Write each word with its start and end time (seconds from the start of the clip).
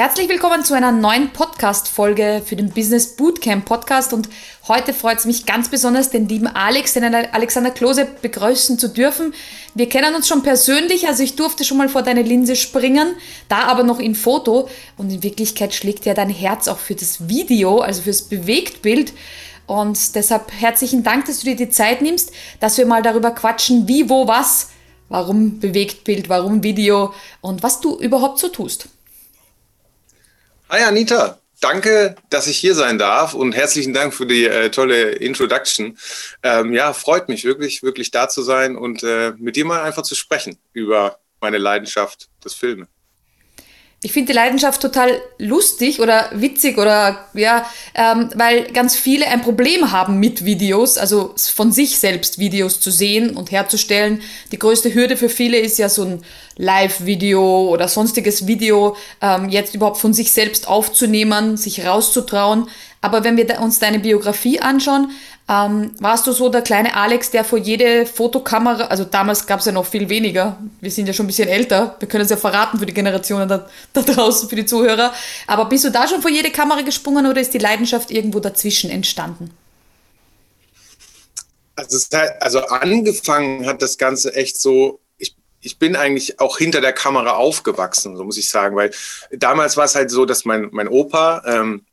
Herzlich 0.00 0.30
willkommen 0.30 0.64
zu 0.64 0.72
einer 0.72 0.92
neuen 0.92 1.30
Podcast-Folge 1.30 2.40
für 2.42 2.56
den 2.56 2.70
Business 2.70 3.16
Bootcamp 3.16 3.66
Podcast. 3.66 4.14
Und 4.14 4.30
heute 4.66 4.94
freut 4.94 5.18
es 5.18 5.26
mich 5.26 5.44
ganz 5.44 5.68
besonders, 5.68 6.08
den 6.08 6.26
lieben 6.26 6.46
Alex, 6.46 6.94
den 6.94 7.04
Alexander 7.04 7.70
Klose 7.70 8.08
begrüßen 8.22 8.78
zu 8.78 8.88
dürfen. 8.88 9.34
Wir 9.74 9.90
kennen 9.90 10.14
uns 10.14 10.26
schon 10.26 10.42
persönlich, 10.42 11.06
also 11.06 11.22
ich 11.22 11.36
durfte 11.36 11.64
schon 11.64 11.76
mal 11.76 11.90
vor 11.90 12.00
deine 12.00 12.22
Linse 12.22 12.56
springen, 12.56 13.14
da 13.50 13.64
aber 13.64 13.82
noch 13.82 13.98
in 13.98 14.14
Foto. 14.14 14.70
Und 14.96 15.10
in 15.10 15.22
Wirklichkeit 15.22 15.74
schlägt 15.74 16.06
ja 16.06 16.14
dein 16.14 16.30
Herz 16.30 16.66
auch 16.66 16.78
für 16.78 16.94
das 16.94 17.28
Video, 17.28 17.80
also 17.80 18.00
fürs 18.00 18.22
Bewegtbild. 18.22 19.12
Und 19.66 20.14
deshalb 20.14 20.50
herzlichen 20.50 21.02
Dank, 21.02 21.26
dass 21.26 21.40
du 21.40 21.44
dir 21.44 21.56
die 21.56 21.68
Zeit 21.68 22.00
nimmst, 22.00 22.32
dass 22.58 22.78
wir 22.78 22.86
mal 22.86 23.02
darüber 23.02 23.32
quatschen, 23.32 23.86
wie, 23.86 24.08
wo, 24.08 24.26
was, 24.26 24.70
warum 25.10 25.60
Bewegtbild, 25.60 26.30
warum 26.30 26.62
Video 26.62 27.12
und 27.42 27.62
was 27.62 27.82
du 27.82 27.98
überhaupt 27.98 28.38
so 28.38 28.48
tust. 28.48 28.88
Hi 30.72 30.84
Anita, 30.84 31.40
danke, 31.60 32.14
dass 32.28 32.46
ich 32.46 32.56
hier 32.56 32.76
sein 32.76 32.96
darf 32.96 33.34
und 33.34 33.56
herzlichen 33.56 33.92
Dank 33.92 34.14
für 34.14 34.24
die 34.24 34.44
äh, 34.44 34.70
tolle 34.70 35.10
Introduction. 35.10 35.98
Ähm, 36.44 36.72
ja, 36.72 36.92
freut 36.92 37.28
mich 37.28 37.44
wirklich, 37.44 37.82
wirklich 37.82 38.12
da 38.12 38.28
zu 38.28 38.40
sein 38.42 38.76
und 38.76 39.02
äh, 39.02 39.32
mit 39.36 39.56
dir 39.56 39.64
mal 39.64 39.82
einfach 39.82 40.04
zu 40.04 40.14
sprechen 40.14 40.58
über 40.72 41.18
meine 41.40 41.58
Leidenschaft 41.58 42.28
des 42.44 42.54
Filmes 42.54 42.86
ich 44.02 44.12
finde 44.12 44.32
die 44.32 44.36
Leidenschaft 44.36 44.80
total 44.80 45.20
lustig 45.36 46.00
oder 46.00 46.30
witzig 46.32 46.78
oder 46.78 47.26
ja, 47.34 47.66
ähm, 47.94 48.30
weil 48.34 48.64
ganz 48.72 48.96
viele 48.96 49.26
ein 49.26 49.42
Problem 49.42 49.92
haben 49.92 50.18
mit 50.18 50.46
Videos, 50.46 50.96
also 50.96 51.34
von 51.36 51.70
sich 51.70 51.98
selbst 51.98 52.38
Videos 52.38 52.80
zu 52.80 52.90
sehen 52.90 53.36
und 53.36 53.50
herzustellen. 53.50 54.22
Die 54.52 54.58
größte 54.58 54.94
Hürde 54.94 55.18
für 55.18 55.28
viele 55.28 55.58
ist 55.58 55.78
ja 55.78 55.90
so 55.90 56.04
ein 56.04 56.24
Live-Video 56.56 57.68
oder 57.68 57.88
sonstiges 57.88 58.46
Video 58.46 58.96
ähm, 59.20 59.50
jetzt 59.50 59.74
überhaupt 59.74 59.98
von 59.98 60.14
sich 60.14 60.32
selbst 60.32 60.66
aufzunehmen, 60.66 61.58
sich 61.58 61.84
rauszutrauen. 61.84 62.68
Aber 63.02 63.22
wenn 63.22 63.36
wir 63.36 63.60
uns 63.60 63.80
deine 63.80 63.98
Biografie 63.98 64.60
anschauen, 64.60 65.10
ähm, 65.50 65.90
warst 65.98 66.28
du 66.28 66.32
so 66.32 66.48
der 66.48 66.62
kleine 66.62 66.94
Alex, 66.94 67.32
der 67.32 67.44
vor 67.44 67.58
jede 67.58 68.06
Fotokamera, 68.06 68.84
also 68.84 69.02
damals 69.02 69.48
gab 69.48 69.58
es 69.58 69.66
ja 69.66 69.72
noch 69.72 69.84
viel 69.84 70.08
weniger, 70.08 70.56
wir 70.80 70.92
sind 70.92 71.08
ja 71.08 71.12
schon 71.12 71.24
ein 71.24 71.26
bisschen 71.26 71.48
älter, 71.48 71.96
wir 71.98 72.08
können 72.08 72.22
es 72.22 72.30
ja 72.30 72.36
verraten 72.36 72.78
für 72.78 72.86
die 72.86 72.94
Generationen 72.94 73.48
da, 73.48 73.68
da 73.92 74.02
draußen, 74.02 74.48
für 74.48 74.54
die 74.54 74.64
Zuhörer, 74.64 75.12
aber 75.48 75.64
bist 75.64 75.84
du 75.84 75.90
da 75.90 76.06
schon 76.06 76.22
vor 76.22 76.30
jede 76.30 76.52
Kamera 76.52 76.82
gesprungen 76.82 77.26
oder 77.26 77.40
ist 77.40 77.52
die 77.52 77.58
Leidenschaft 77.58 78.12
irgendwo 78.12 78.38
dazwischen 78.38 78.90
entstanden? 78.90 79.50
Also, 81.74 81.98
also 82.38 82.60
angefangen 82.66 83.66
hat 83.66 83.82
das 83.82 83.98
Ganze 83.98 84.34
echt 84.36 84.60
so, 84.60 85.00
ich, 85.18 85.78
bin 85.78 85.96
eigentlich 85.96 86.38
auch 86.38 86.58
hinter 86.58 86.80
der 86.80 86.92
Kamera 86.92 87.32
aufgewachsen, 87.32 88.16
so 88.16 88.22
muss 88.22 88.38
ich 88.38 88.48
sagen, 88.48 88.76
weil 88.76 88.92
damals 89.32 89.76
war 89.76 89.86
es 89.86 89.96
halt 89.96 90.12
so, 90.12 90.26
dass 90.26 90.44
mein, 90.44 90.68
mein 90.70 90.86
Opa, 90.86 91.42
ähm, 91.44 91.84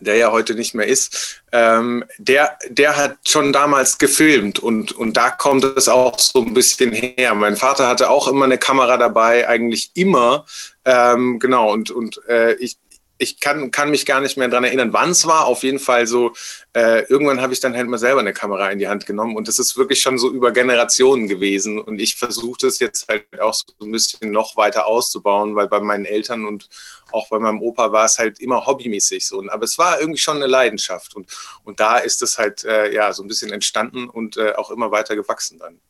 der 0.00 0.16
ja 0.16 0.32
heute 0.32 0.54
nicht 0.54 0.74
mehr 0.74 0.86
ist, 0.86 1.42
ähm, 1.52 2.04
der, 2.18 2.58
der 2.68 2.96
hat 2.96 3.16
schon 3.26 3.52
damals 3.52 3.98
gefilmt 3.98 4.58
und, 4.58 4.92
und 4.92 5.16
da 5.16 5.30
kommt 5.30 5.64
es 5.64 5.88
auch 5.88 6.18
so 6.18 6.42
ein 6.42 6.54
bisschen 6.54 6.92
her. 6.92 7.34
Mein 7.34 7.56
Vater 7.56 7.88
hatte 7.88 8.10
auch 8.10 8.28
immer 8.28 8.44
eine 8.44 8.58
Kamera 8.58 8.96
dabei, 8.96 9.48
eigentlich 9.48 9.90
immer. 9.94 10.46
Ähm, 10.84 11.38
genau, 11.38 11.72
und, 11.72 11.90
und 11.90 12.20
äh, 12.28 12.54
ich, 12.54 12.76
ich 13.24 13.40
kann, 13.40 13.70
kann 13.70 13.90
mich 13.90 14.06
gar 14.06 14.20
nicht 14.20 14.36
mehr 14.36 14.48
daran 14.48 14.64
erinnern, 14.64 14.92
wann 14.92 15.10
es 15.10 15.26
war. 15.26 15.46
Auf 15.46 15.62
jeden 15.64 15.80
Fall 15.80 16.06
so, 16.06 16.32
äh, 16.74 17.02
irgendwann 17.08 17.40
habe 17.40 17.52
ich 17.52 17.60
dann 17.60 17.74
halt 17.74 17.88
mal 17.88 17.98
selber 17.98 18.20
eine 18.20 18.32
Kamera 18.32 18.70
in 18.70 18.78
die 18.78 18.86
Hand 18.86 19.06
genommen 19.06 19.36
und 19.36 19.48
das 19.48 19.58
ist 19.58 19.76
wirklich 19.76 20.00
schon 20.00 20.18
so 20.18 20.30
über 20.30 20.52
Generationen 20.52 21.26
gewesen. 21.26 21.80
Und 21.80 22.00
ich 22.00 22.14
versuche 22.16 22.58
das 22.60 22.78
jetzt 22.78 23.08
halt 23.08 23.24
auch 23.40 23.54
so 23.54 23.64
ein 23.82 23.90
bisschen 23.90 24.30
noch 24.30 24.56
weiter 24.56 24.86
auszubauen, 24.86 25.56
weil 25.56 25.66
bei 25.68 25.80
meinen 25.80 26.04
Eltern 26.04 26.46
und 26.46 26.68
auch 27.10 27.28
bei 27.28 27.38
meinem 27.38 27.60
Opa 27.60 27.90
war 27.92 28.04
es 28.04 28.18
halt 28.18 28.40
immer 28.40 28.66
hobbymäßig 28.66 29.26
so. 29.26 29.42
Aber 29.48 29.64
es 29.64 29.78
war 29.78 30.00
irgendwie 30.00 30.20
schon 30.20 30.36
eine 30.36 30.46
Leidenschaft 30.46 31.16
und, 31.16 31.26
und 31.64 31.80
da 31.80 31.98
ist 31.98 32.22
es 32.22 32.38
halt 32.38 32.64
äh, 32.64 32.92
ja 32.92 33.12
so 33.12 33.22
ein 33.22 33.28
bisschen 33.28 33.52
entstanden 33.52 34.08
und 34.08 34.36
äh, 34.36 34.52
auch 34.52 34.70
immer 34.70 34.90
weiter 34.90 35.16
gewachsen 35.16 35.58
dann. 35.58 35.80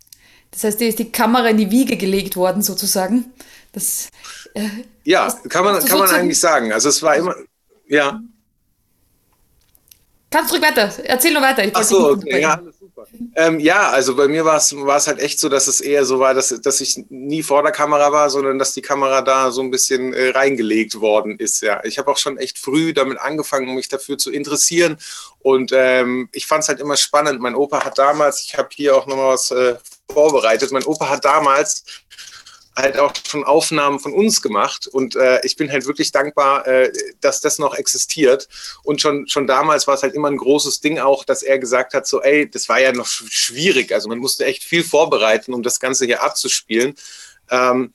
Das 0.50 0.62
heißt, 0.62 0.80
dir 0.80 0.88
ist 0.88 1.00
die 1.00 1.10
Kamera 1.10 1.48
in 1.48 1.56
die 1.56 1.72
Wiege 1.72 1.96
gelegt 1.96 2.36
worden 2.36 2.62
sozusagen. 2.62 3.32
Das, 3.74 4.08
äh, 4.54 4.68
ja, 5.02 5.28
kann 5.48 5.64
man, 5.64 5.84
kann 5.84 5.98
man 5.98 6.08
eigentlich 6.10 6.38
sagen. 6.38 6.72
Also 6.72 6.88
es 6.88 7.02
war 7.02 7.16
immer, 7.16 7.34
ja. 7.88 8.20
Kannst 10.30 10.54
du 10.54 10.62
weiter, 10.62 10.92
erzähl 11.04 11.32
nur 11.32 11.42
weiter. 11.42 11.64
Ach 11.74 11.82
so, 11.82 12.10
okay, 12.12 12.40
ja, 12.40 12.54
alles 12.54 12.78
super. 12.78 13.06
Ähm, 13.36 13.58
ja, 13.60 13.90
also 13.90 14.14
bei 14.14 14.28
mir 14.28 14.44
war 14.44 14.56
es 14.56 15.06
halt 15.06 15.18
echt 15.20 15.40
so, 15.40 15.48
dass 15.48 15.66
es 15.66 15.80
eher 15.80 16.04
so 16.04 16.20
war, 16.20 16.34
dass, 16.34 16.48
dass 16.48 16.80
ich 16.80 17.04
nie 17.08 17.42
vor 17.42 17.62
der 17.62 17.72
Kamera 17.72 18.12
war, 18.12 18.30
sondern 18.30 18.58
dass 18.58 18.72
die 18.72 18.82
Kamera 18.82 19.22
da 19.22 19.50
so 19.50 19.60
ein 19.60 19.70
bisschen 19.70 20.12
äh, 20.12 20.30
reingelegt 20.30 21.00
worden 21.00 21.38
ist. 21.38 21.60
Ja, 21.60 21.82
ich 21.84 21.98
habe 21.98 22.10
auch 22.10 22.18
schon 22.18 22.38
echt 22.38 22.58
früh 22.58 22.92
damit 22.92 23.18
angefangen, 23.18 23.74
mich 23.74 23.88
dafür 23.88 24.18
zu 24.18 24.30
interessieren. 24.30 24.96
Und 25.40 25.72
ähm, 25.74 26.28
ich 26.32 26.46
fand 26.46 26.62
es 26.62 26.68
halt 26.68 26.80
immer 26.80 26.96
spannend. 26.96 27.40
Mein 27.40 27.54
Opa 27.54 27.84
hat 27.84 27.98
damals, 27.98 28.42
ich 28.42 28.56
habe 28.56 28.68
hier 28.72 28.96
auch 28.96 29.06
nochmal 29.06 29.34
was 29.34 29.50
äh, 29.50 29.76
vorbereitet, 30.10 30.70
mein 30.72 30.84
Opa 30.84 31.08
hat 31.08 31.24
damals 31.24 31.84
halt 32.76 32.98
auch 32.98 33.12
schon 33.28 33.44
Aufnahmen 33.44 34.00
von 34.00 34.12
uns 34.12 34.42
gemacht. 34.42 34.86
Und 34.86 35.16
äh, 35.16 35.40
ich 35.44 35.56
bin 35.56 35.70
halt 35.70 35.86
wirklich 35.86 36.12
dankbar, 36.12 36.66
äh, 36.66 36.92
dass 37.20 37.40
das 37.40 37.58
noch 37.58 37.74
existiert. 37.74 38.48
Und 38.82 39.00
schon, 39.00 39.28
schon 39.28 39.46
damals 39.46 39.86
war 39.86 39.94
es 39.94 40.02
halt 40.02 40.14
immer 40.14 40.30
ein 40.30 40.36
großes 40.36 40.80
Ding 40.80 40.98
auch, 40.98 41.24
dass 41.24 41.42
er 41.42 41.58
gesagt 41.58 41.94
hat, 41.94 42.06
so 42.06 42.20
ey, 42.22 42.48
das 42.50 42.68
war 42.68 42.80
ja 42.80 42.92
noch 42.92 43.06
schwierig, 43.06 43.92
also 43.92 44.08
man 44.08 44.18
musste 44.18 44.44
echt 44.44 44.64
viel 44.64 44.82
vorbereiten, 44.82 45.54
um 45.54 45.62
das 45.62 45.80
Ganze 45.80 46.04
hier 46.04 46.22
abzuspielen. 46.22 46.94
Ähm, 47.50 47.94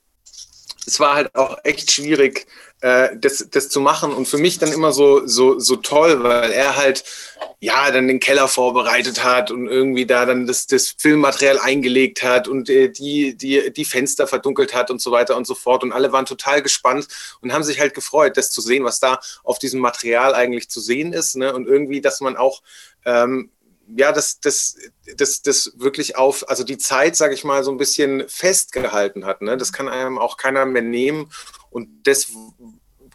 es 0.86 1.00
war 1.00 1.16
halt 1.16 1.36
auch 1.36 1.58
echt 1.64 1.92
schwierig, 1.92 2.48
äh, 2.82 3.10
das, 3.18 3.48
das 3.52 3.70
zu 3.70 3.82
machen 3.82 4.14
und 4.14 4.28
für 4.28 4.38
mich 4.38 4.58
dann 4.58 4.72
immer 4.72 4.92
so, 4.92 5.28
so, 5.28 5.60
so 5.60 5.76
toll, 5.76 6.24
weil 6.24 6.52
er 6.52 6.78
halt 6.78 7.04
ja 7.60 7.92
dann 7.92 8.08
den 8.08 8.20
Keller 8.20 8.48
vorbereitet 8.48 9.24
hat 9.24 9.52
und 9.52 9.68
irgendwie 9.68 10.06
da 10.06 10.26
dann 10.26 10.48
das, 10.48 10.66
das 10.66 10.96
Filmmaterial 10.98 11.60
eingelegt 11.60 12.24
hat 12.24 12.48
und 12.48 12.70
äh, 12.70 12.90
die, 12.90 13.36
die, 13.36 13.74
die 13.74 13.86
Fenster 13.86 14.28
verdunkelt 14.28 14.74
hat 14.74 14.92
und 14.92 15.02
so 15.02 15.12
weiter 15.12 15.36
und 15.36 15.46
so 15.46 15.56
fort 15.56 15.84
und 15.84 15.92
alle 15.92 16.12
waren 16.14 16.26
total 16.26 16.62
gespannt 16.62 17.08
und 17.42 17.52
haben 17.52 17.64
sich 17.64 17.80
halt 17.80 17.94
gefreut, 17.94 18.38
das 18.38 18.50
zu 18.50 18.62
sehen, 18.62 18.86
was 18.86 19.00
da 19.00 19.20
auf 19.44 19.60
diesem 19.60 19.82
Material 19.82 20.34
eigentlich 20.34 20.70
zu 20.70 20.80
sehen 20.80 21.12
ist 21.12 21.36
ne? 21.36 21.54
und 21.54 21.68
irgendwie, 21.68 22.00
dass 22.02 22.22
man 22.22 22.38
auch 22.38 22.62
ähm, 23.06 23.50
ja, 23.96 24.12
das, 24.12 24.40
das, 24.40 24.78
das, 25.18 25.42
das 25.42 25.74
wirklich 25.78 26.18
auf, 26.18 26.48
also 26.50 26.64
die 26.64 26.78
Zeit, 26.78 27.16
sage 27.16 27.34
ich 27.34 27.44
mal, 27.44 27.64
so 27.64 27.72
ein 27.72 27.78
bisschen 27.78 28.28
festgehalten 28.28 29.26
hat. 29.26 29.42
Ne? 29.42 29.58
Das 29.58 29.74
kann 29.74 29.88
einem 29.88 30.18
auch 30.18 30.38
keiner 30.38 30.66
mehr 30.66 30.82
nehmen. 30.82 31.32
Und 31.70 31.90
das 32.04 32.28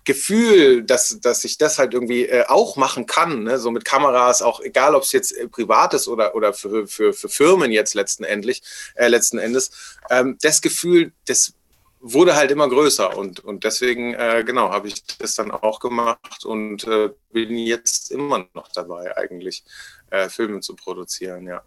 Gefühl, 0.04 0.82
dass, 0.82 1.20
dass 1.20 1.44
ich 1.44 1.56
das 1.56 1.78
halt 1.78 1.94
irgendwie 1.94 2.26
äh, 2.26 2.44
auch 2.46 2.76
machen 2.76 3.06
kann, 3.06 3.44
ne? 3.44 3.58
so 3.58 3.70
mit 3.70 3.84
Kameras, 3.84 4.42
auch 4.42 4.60
egal, 4.60 4.94
ob 4.94 5.02
es 5.02 5.12
jetzt 5.12 5.32
äh, 5.32 5.48
privat 5.48 5.94
ist 5.94 6.08
oder, 6.08 6.34
oder 6.34 6.52
für, 6.52 6.86
für, 6.86 7.12
für 7.14 7.28
Firmen 7.28 7.70
jetzt 7.70 7.94
letzten, 7.94 8.24
endlich, 8.24 8.62
äh, 8.96 9.08
letzten 9.08 9.38
Endes, 9.38 9.70
ähm, 10.10 10.36
das 10.42 10.60
Gefühl, 10.60 11.12
das 11.26 11.54
wurde 12.00 12.36
halt 12.36 12.50
immer 12.50 12.68
größer 12.68 13.16
und, 13.16 13.40
und 13.40 13.64
deswegen, 13.64 14.12
äh, 14.12 14.44
genau, 14.44 14.70
habe 14.70 14.88
ich 14.88 15.06
das 15.16 15.36
dann 15.36 15.50
auch 15.50 15.80
gemacht 15.80 16.44
und 16.44 16.86
äh, 16.86 17.08
bin 17.32 17.56
jetzt 17.56 18.10
immer 18.10 18.46
noch 18.52 18.68
dabei, 18.68 19.16
eigentlich 19.16 19.64
äh, 20.14 20.28
Filme 20.28 20.60
zu 20.60 20.76
produzieren, 20.76 21.46
ja. 21.46 21.62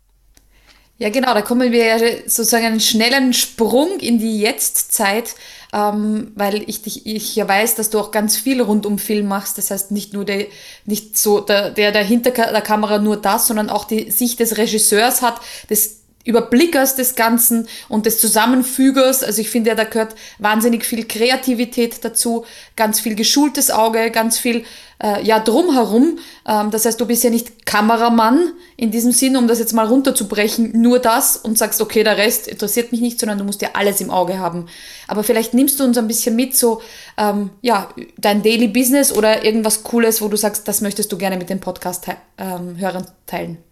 Ja, 1.00 1.10
genau, 1.10 1.36
da 1.36 1.44
kommen 1.44 1.72
wir 1.72 2.24
sozusagen 2.26 2.66
einen 2.66 2.80
schnellen 2.80 3.32
Sprung 3.32 4.00
in 4.00 4.18
die 4.18 4.40
Jetztzeit, 4.40 5.36
ähm, 5.72 6.32
weil 6.34 6.68
ich, 6.68 6.82
dich, 6.82 7.06
ich 7.06 7.36
ja 7.36 7.48
weiß, 7.48 7.76
dass 7.76 7.92
du 7.92 8.00
auch 8.00 8.10
ganz 8.10 8.36
viel 8.36 8.64
rund 8.64 8.88
um 8.88 8.98
Film 8.98 9.28
machst. 9.28 9.60
Das 9.60 9.70
heißt, 9.70 9.92
nicht 9.92 10.14
nur 10.14 10.26
der, 10.26 10.48
nicht 10.86 11.16
so 11.16 11.40
der, 11.40 11.70
der, 11.70 11.92
der 11.92 12.04
hinter 12.04 12.32
der 12.32 12.62
Kamera 12.62 12.98
nur 12.98 13.18
das, 13.18 13.46
sondern 13.46 13.70
auch 13.70 13.86
die 13.86 14.10
Sicht 14.10 14.40
des 14.40 14.58
Regisseurs 14.58 15.22
hat, 15.22 15.40
des 15.70 16.02
Überblickers 16.28 16.96
des 16.96 17.16
Ganzen 17.16 17.68
und 17.90 18.06
des 18.06 18.20
Zusammenfügers. 18.20 19.24
Also 19.24 19.42
ich 19.42 19.50
finde 19.50 19.70
ja, 19.70 19.76
da 19.76 19.86
gehört 19.86 20.16
wahnsinnig 20.40 20.86
viel 20.86 21.06
Kreativität 21.06 22.04
dazu, 22.04 22.46
ganz 22.76 23.00
viel 23.00 23.16
geschultes 23.16 23.72
Auge, 23.72 24.12
ganz 24.12 24.38
viel 24.38 24.66
äh, 25.02 25.24
ja 25.24 25.40
drumherum. 25.40 26.20
Ähm, 26.48 26.72
das 26.72 26.86
heißt, 26.86 27.00
du 27.00 27.06
bist 27.06 27.24
ja 27.24 27.30
nicht 27.30 27.66
Kameramann 27.66 28.54
in 28.76 28.92
diesem 28.92 29.12
Sinn, 29.12 29.38
um 29.38 29.48
das 29.48 29.60
jetzt 29.60 29.74
mal 29.74 29.88
runterzubrechen, 29.88 30.80
nur 30.80 31.00
das 31.00 31.38
und 31.38 31.58
sagst, 31.58 31.82
okay, 31.82 32.04
der 32.04 32.18
Rest 32.18 32.48
interessiert 32.48 32.92
mich 32.92 33.02
nicht, 33.02 33.20
sondern 33.20 33.38
du 33.38 33.44
musst 33.44 33.62
ja 33.62 33.70
alles 33.74 34.02
im 34.02 34.10
Auge 34.10 34.40
haben. 34.40 34.68
Aber 35.08 35.24
vielleicht 35.24 35.54
nimmst 35.54 35.80
du 35.80 35.84
uns 35.84 35.98
ein 35.98 36.08
bisschen 36.08 36.36
mit, 36.36 36.56
so 36.56 36.82
ähm, 37.18 37.52
ja 37.62 37.90
dein 38.18 38.44
Daily 38.44 38.68
Business 38.68 39.12
oder 39.12 39.44
irgendwas 39.44 39.84
Cooles, 39.84 40.22
wo 40.22 40.28
du 40.28 40.38
sagst, 40.38 40.68
das 40.68 40.82
möchtest 40.82 41.12
du 41.12 41.18
gerne 41.18 41.38
mit 41.38 41.50
den 41.50 41.60
Podcast-Hörern 41.60 42.78
ähm, 42.78 43.06
teilen. 43.26 43.67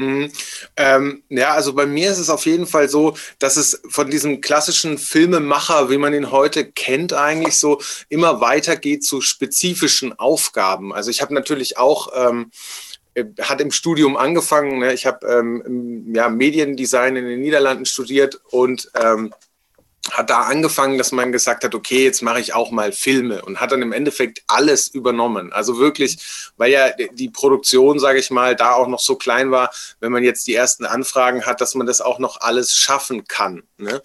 Mhm. 0.00 0.32
Ähm, 0.78 1.22
ja, 1.28 1.52
also 1.52 1.74
bei 1.74 1.84
mir 1.84 2.10
ist 2.10 2.16
es 2.16 2.30
auf 2.30 2.46
jeden 2.46 2.66
Fall 2.66 2.88
so, 2.88 3.18
dass 3.38 3.58
es 3.58 3.82
von 3.90 4.10
diesem 4.10 4.40
klassischen 4.40 4.96
Filmemacher, 4.96 5.90
wie 5.90 5.98
man 5.98 6.14
ihn 6.14 6.30
heute 6.30 6.64
kennt, 6.64 7.12
eigentlich 7.12 7.58
so 7.58 7.82
immer 8.08 8.40
weitergeht 8.40 9.04
zu 9.04 9.20
spezifischen 9.20 10.18
Aufgaben. 10.18 10.94
Also 10.94 11.10
ich 11.10 11.20
habe 11.20 11.34
natürlich 11.34 11.76
auch 11.76 12.12
ähm, 12.14 12.50
äh, 13.12 13.24
hat 13.42 13.60
im 13.60 13.72
Studium 13.72 14.16
angefangen. 14.16 14.78
Ne? 14.78 14.94
Ich 14.94 15.04
habe 15.04 15.26
ähm, 15.26 16.14
ja, 16.14 16.30
Mediendesign 16.30 17.16
in 17.16 17.26
den 17.26 17.40
Niederlanden 17.42 17.84
studiert 17.84 18.40
und 18.50 18.90
ähm, 18.98 19.34
hat 20.10 20.30
da 20.30 20.42
angefangen, 20.42 20.98
dass 20.98 21.12
man 21.12 21.30
gesagt 21.30 21.62
hat, 21.62 21.74
okay, 21.74 22.04
jetzt 22.04 22.22
mache 22.22 22.40
ich 22.40 22.54
auch 22.54 22.70
mal 22.70 22.90
Filme 22.90 23.42
und 23.44 23.60
hat 23.60 23.72
dann 23.72 23.82
im 23.82 23.92
Endeffekt 23.92 24.42
alles 24.46 24.88
übernommen. 24.88 25.52
Also 25.52 25.78
wirklich, 25.78 26.18
weil 26.56 26.72
ja 26.72 26.90
die 27.12 27.28
Produktion, 27.28 27.98
sage 27.98 28.18
ich 28.18 28.30
mal, 28.30 28.56
da 28.56 28.72
auch 28.72 28.88
noch 28.88 29.00
so 29.00 29.16
klein 29.16 29.50
war, 29.50 29.70
wenn 30.00 30.10
man 30.10 30.24
jetzt 30.24 30.46
die 30.46 30.54
ersten 30.54 30.86
Anfragen 30.86 31.44
hat, 31.44 31.60
dass 31.60 31.74
man 31.74 31.86
das 31.86 32.00
auch 32.00 32.18
noch 32.18 32.40
alles 32.40 32.74
schaffen 32.74 33.24
kann. 33.24 33.62
Ne? 33.76 34.00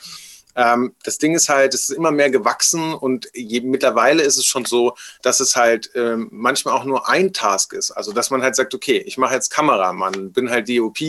Ähm, 0.56 0.95
das 1.03 1.18
Ding 1.18 1.33
ist 1.33 1.50
halt, 1.50 1.74
es 1.74 1.89
ist 1.89 1.97
immer 1.97 2.12
mehr 2.12 2.30
gewachsen 2.30 2.94
und 2.94 3.30
je, 3.33 3.62
mittlerweile 3.62 4.24
ist 4.24 4.38
es 4.38 4.45
schon 4.45 4.65
so, 4.65 4.95
dass 5.21 5.39
es 5.39 5.56
halt 5.56 5.92
ähm, 5.95 6.27
manchmal 6.31 6.74
auch 6.74 6.86
nur 6.86 7.09
ein 7.09 7.33
Task 7.33 7.74
ist. 7.74 7.92
Also 7.92 8.13
dass 8.13 8.31
man 8.31 8.42
halt 8.42 8.56
sagt, 8.56 8.74
okay, 8.74 8.97
ich 8.97 9.18
mache 9.18 9.33
jetzt 9.33 9.50
Kameramann, 9.50 10.31
bin 10.31 10.50
halt 10.50 10.69
DOP, 10.69 11.00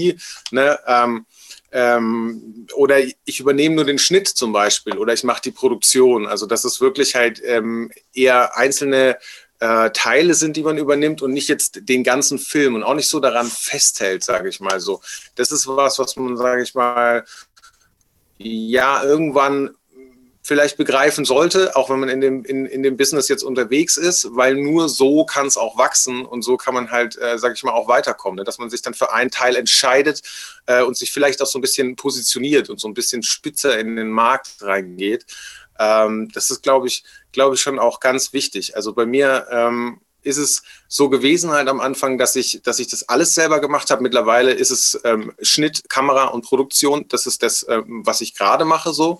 ne? 0.50 0.78
Ähm, 0.86 1.26
ähm, 1.76 2.66
oder 2.74 3.00
ich 3.00 3.38
übernehme 3.38 3.74
nur 3.74 3.84
den 3.84 3.98
Schnitt 3.98 4.28
zum 4.28 4.50
Beispiel 4.50 4.96
oder 4.96 5.12
ich 5.12 5.24
mache 5.24 5.42
die 5.42 5.50
Produktion. 5.50 6.26
Also 6.26 6.46
dass 6.46 6.64
es 6.64 6.80
wirklich 6.80 7.14
halt 7.14 7.42
ähm, 7.44 7.92
eher 8.14 8.56
einzelne 8.56 9.18
äh, 9.60 9.90
Teile 9.90 10.32
sind, 10.32 10.56
die 10.56 10.62
man 10.62 10.78
übernimmt 10.78 11.20
und 11.20 11.34
nicht 11.34 11.48
jetzt 11.48 11.80
den 11.86 12.02
ganzen 12.02 12.38
Film 12.38 12.76
und 12.76 12.82
auch 12.82 12.94
nicht 12.94 13.10
so 13.10 13.20
daran 13.20 13.46
festhält, 13.46 14.24
sage 14.24 14.48
ich 14.48 14.58
mal 14.58 14.80
so. 14.80 15.02
Das 15.34 15.52
ist 15.52 15.66
was, 15.66 15.98
was 15.98 16.16
man, 16.16 16.38
sage 16.38 16.62
ich 16.62 16.74
mal, 16.74 17.26
ja, 18.38 19.04
irgendwann 19.04 19.70
vielleicht 20.46 20.76
begreifen 20.76 21.24
sollte, 21.24 21.74
auch 21.74 21.90
wenn 21.90 21.98
man 21.98 22.08
in 22.08 22.20
dem, 22.20 22.44
in, 22.44 22.66
in 22.66 22.84
dem 22.84 22.96
Business 22.96 23.28
jetzt 23.28 23.42
unterwegs 23.42 23.96
ist, 23.96 24.28
weil 24.30 24.54
nur 24.54 24.88
so 24.88 25.24
kann 25.24 25.48
es 25.48 25.56
auch 25.56 25.76
wachsen 25.76 26.24
und 26.24 26.42
so 26.42 26.56
kann 26.56 26.72
man 26.72 26.92
halt, 26.92 27.20
äh, 27.20 27.36
sage 27.36 27.54
ich 27.54 27.64
mal, 27.64 27.72
auch 27.72 27.88
weiterkommen, 27.88 28.36
ne? 28.36 28.44
dass 28.44 28.58
man 28.58 28.70
sich 28.70 28.80
dann 28.80 28.94
für 28.94 29.12
einen 29.12 29.32
Teil 29.32 29.56
entscheidet 29.56 30.22
äh, 30.66 30.84
und 30.84 30.96
sich 30.96 31.10
vielleicht 31.10 31.42
auch 31.42 31.48
so 31.48 31.58
ein 31.58 31.62
bisschen 31.62 31.96
positioniert 31.96 32.70
und 32.70 32.78
so 32.78 32.86
ein 32.86 32.94
bisschen 32.94 33.24
spitzer 33.24 33.76
in 33.76 33.96
den 33.96 34.08
Markt 34.08 34.50
reingeht. 34.60 35.26
Ähm, 35.80 36.30
das 36.32 36.50
ist, 36.50 36.62
glaube 36.62 36.86
ich, 36.86 37.02
glaube 37.32 37.56
ich, 37.56 37.60
schon 37.60 37.80
auch 37.80 37.98
ganz 37.98 38.32
wichtig. 38.32 38.76
Also 38.76 38.92
bei 38.92 39.04
mir 39.04 39.48
ähm, 39.50 40.00
ist 40.26 40.36
es 40.36 40.62
so 40.88 41.08
gewesen 41.08 41.50
halt 41.50 41.68
am 41.68 41.80
Anfang, 41.80 42.18
dass 42.18 42.36
ich, 42.36 42.60
dass 42.62 42.78
ich 42.78 42.88
das 42.88 43.08
alles 43.08 43.34
selber 43.34 43.60
gemacht 43.60 43.90
habe. 43.90 44.02
Mittlerweile 44.02 44.52
ist 44.52 44.70
es 44.70 45.00
ähm, 45.04 45.32
Schnitt, 45.40 45.88
Kamera 45.88 46.26
und 46.26 46.44
Produktion. 46.44 47.06
Das 47.08 47.26
ist 47.26 47.42
das, 47.42 47.64
ähm, 47.68 48.02
was 48.04 48.20
ich 48.20 48.34
gerade 48.34 48.64
mache 48.64 48.92
so. 48.92 49.18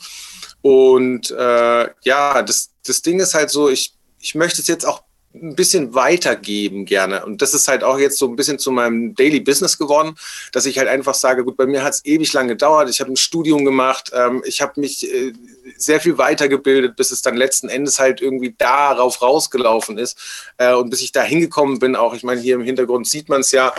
Und 0.66 1.30
äh, 1.30 1.88
ja, 2.02 2.42
das, 2.42 2.70
das 2.84 3.00
Ding 3.00 3.20
ist 3.20 3.34
halt 3.34 3.50
so, 3.50 3.68
ich, 3.68 3.94
ich 4.18 4.34
möchte 4.34 4.60
es 4.60 4.66
jetzt 4.66 4.84
auch 4.84 5.04
ein 5.43 5.55
bisschen 5.55 5.94
weitergeben 5.94 6.85
gerne. 6.85 7.25
Und 7.25 7.43
das 7.43 7.55
ist 7.55 7.69
halt 7.69 7.85
auch 7.85 7.99
jetzt 7.99 8.19
so 8.19 8.27
ein 8.27 8.37
bisschen 8.37 8.59
zu 8.59 8.71
meinem 8.71 9.15
Daily 9.15 9.41
Business 9.41 9.79
geworden, 9.79 10.15
dass 10.53 10.67
ich 10.67 10.79
halt 10.79 10.88
einfach 10.88 11.15
sage, 11.15 11.44
gut, 11.44 11.56
bei 11.56 11.67
mir 11.67 11.83
hat 11.83 11.94
es 11.94 12.05
ewig 12.05 12.33
lang 12.33 12.49
gedauert. 12.49 12.88
Ich 12.91 13.00
habe 13.00 13.12
ein 13.12 13.17
Studium 13.17 13.65
gemacht, 13.65 14.11
ähm, 14.15 14.43
ich 14.47 14.61
habe 14.61 14.81
mich 14.81 15.12
äh, 15.12 15.33
sehr 15.77 16.00
viel 16.00 16.19
weitergebildet, 16.19 16.97
bis 16.97 17.11
es 17.11 17.23
dann 17.23 17.37
letzten 17.37 17.69
Endes 17.69 17.99
halt 17.99 18.21
irgendwie 18.21 18.55
darauf 18.56 19.23
rausgelaufen 19.23 19.99
ist. 19.99 20.19
Äh, 20.59 20.75
und 20.75 20.91
bis 20.91 21.03
ich 21.03 21.12
da 21.12 21.23
hingekommen 21.23 21.79
bin, 21.79 21.97
auch, 21.97 22.15
ich 22.15 22.23
meine, 22.23 22.41
hier 22.41 22.55
im 22.55 22.62
Hintergrund 22.62 23.06
sieht 23.06 23.29
man 23.29 23.41
es 23.41 23.53
ja, 23.53 23.73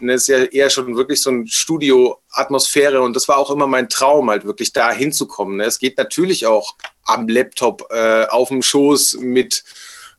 ne, 0.00 0.14
ist 0.14 0.28
ja 0.28 0.44
eher 0.44 0.70
schon 0.70 0.96
wirklich 0.96 1.22
so 1.22 1.30
ein 1.30 1.46
Studio-Atmosphäre. 1.46 3.00
Und 3.02 3.14
das 3.14 3.28
war 3.28 3.38
auch 3.38 3.50
immer 3.50 3.66
mein 3.66 3.88
Traum, 3.88 4.30
halt 4.30 4.44
wirklich 4.44 4.72
da 4.72 4.92
hinzukommen. 4.92 5.58
Ne? 5.58 5.64
Es 5.64 5.78
geht 5.78 5.98
natürlich 5.98 6.46
auch 6.46 6.74
am 7.04 7.28
Laptop 7.28 7.86
äh, 7.90 8.26
auf 8.26 8.48
dem 8.48 8.62
Schoß 8.62 9.18
mit 9.20 9.64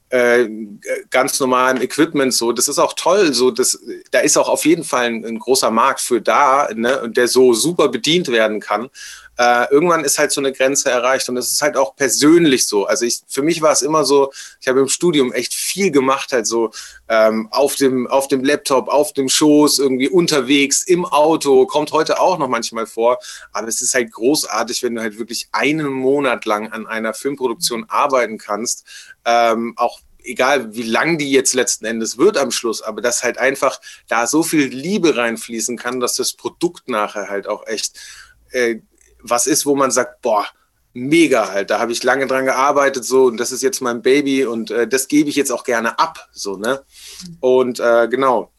äh, 0.09 0.47
ganz 1.09 1.39
normalem 1.39 1.81
Equipment 1.81 2.33
so. 2.33 2.51
Das 2.51 2.67
ist 2.67 2.79
auch 2.79 2.93
toll. 2.93 3.33
So, 3.33 3.51
das, 3.51 3.79
da 4.11 4.19
ist 4.19 4.37
auch 4.37 4.49
auf 4.49 4.65
jeden 4.65 4.83
Fall 4.83 5.05
ein, 5.05 5.25
ein 5.25 5.39
großer 5.39 5.71
Markt 5.71 6.01
für 6.01 6.21
da, 6.21 6.69
ne, 6.73 7.09
der 7.09 7.27
so 7.27 7.53
super 7.53 7.89
bedient 7.89 8.29
werden 8.29 8.59
kann. 8.59 8.89
Äh, 9.37 9.71
irgendwann 9.71 10.03
ist 10.03 10.17
halt 10.17 10.31
so 10.31 10.41
eine 10.41 10.51
Grenze 10.51 10.89
erreicht 10.89 11.29
und 11.29 11.37
es 11.37 11.51
ist 11.51 11.61
halt 11.61 11.77
auch 11.77 11.95
persönlich 11.95 12.67
so. 12.67 12.85
Also 12.85 13.05
ich, 13.05 13.21
für 13.27 13.43
mich 13.43 13.61
war 13.61 13.71
es 13.71 13.81
immer 13.81 14.03
so, 14.03 14.31
ich 14.59 14.67
habe 14.67 14.79
im 14.79 14.87
Studium 14.87 15.31
echt 15.31 15.53
viel 15.53 15.91
gemacht, 15.91 16.31
halt 16.31 16.47
so 16.47 16.71
ähm, 17.07 17.47
auf, 17.51 17.75
dem, 17.75 18.07
auf 18.07 18.27
dem 18.27 18.43
Laptop, 18.43 18.87
auf 18.87 19.13
dem 19.13 19.29
Schoß, 19.29 19.79
irgendwie 19.79 20.09
unterwegs, 20.09 20.83
im 20.83 21.05
Auto, 21.05 21.65
kommt 21.65 21.91
heute 21.91 22.19
auch 22.19 22.37
noch 22.37 22.47
manchmal 22.47 22.87
vor. 22.87 23.19
Aber 23.51 23.67
es 23.67 23.81
ist 23.81 23.93
halt 23.93 24.11
großartig, 24.11 24.81
wenn 24.83 24.95
du 24.95 25.01
halt 25.01 25.19
wirklich 25.19 25.47
einen 25.51 25.87
Monat 25.87 26.45
lang 26.45 26.71
an 26.71 26.87
einer 26.87 27.13
Filmproduktion 27.13 27.85
arbeiten 27.89 28.37
kannst, 28.37 28.85
ähm, 29.25 29.73
auch 29.77 29.99
egal 30.27 30.73
wie 30.75 30.83
lang 30.83 31.17
die 31.17 31.31
jetzt 31.31 31.53
letzten 31.53 31.85
Endes 31.85 32.17
wird 32.17 32.37
am 32.37 32.51
Schluss, 32.51 32.81
aber 32.81 33.01
dass 33.01 33.23
halt 33.23 33.37
einfach 33.37 33.79
da 34.07 34.27
so 34.27 34.43
viel 34.43 34.65
Liebe 34.65 35.15
reinfließen 35.15 35.77
kann, 35.77 35.99
dass 35.99 36.15
das 36.15 36.33
Produkt 36.33 36.89
nachher 36.89 37.29
halt 37.29 37.47
auch 37.47 37.65
echt 37.65 37.97
äh, 38.51 38.79
was 39.21 39.47
ist, 39.47 39.65
wo 39.65 39.75
man 39.75 39.91
sagt, 39.91 40.21
boah, 40.21 40.45
mega 40.93 41.49
halt, 41.49 41.69
da 41.69 41.79
habe 41.79 41.91
ich 41.91 42.03
lange 42.03 42.27
dran 42.27 42.45
gearbeitet 42.45 43.05
so 43.05 43.25
und 43.25 43.37
das 43.37 43.51
ist 43.51 43.61
jetzt 43.61 43.81
mein 43.81 44.01
Baby 44.01 44.45
und 44.45 44.71
äh, 44.71 44.87
das 44.87 45.07
gebe 45.07 45.29
ich 45.29 45.35
jetzt 45.35 45.51
auch 45.51 45.63
gerne 45.63 45.99
ab, 45.99 46.27
so, 46.31 46.57
ne? 46.57 46.83
Und 47.39 47.79
äh, 47.79 48.07
genau, 48.07 48.51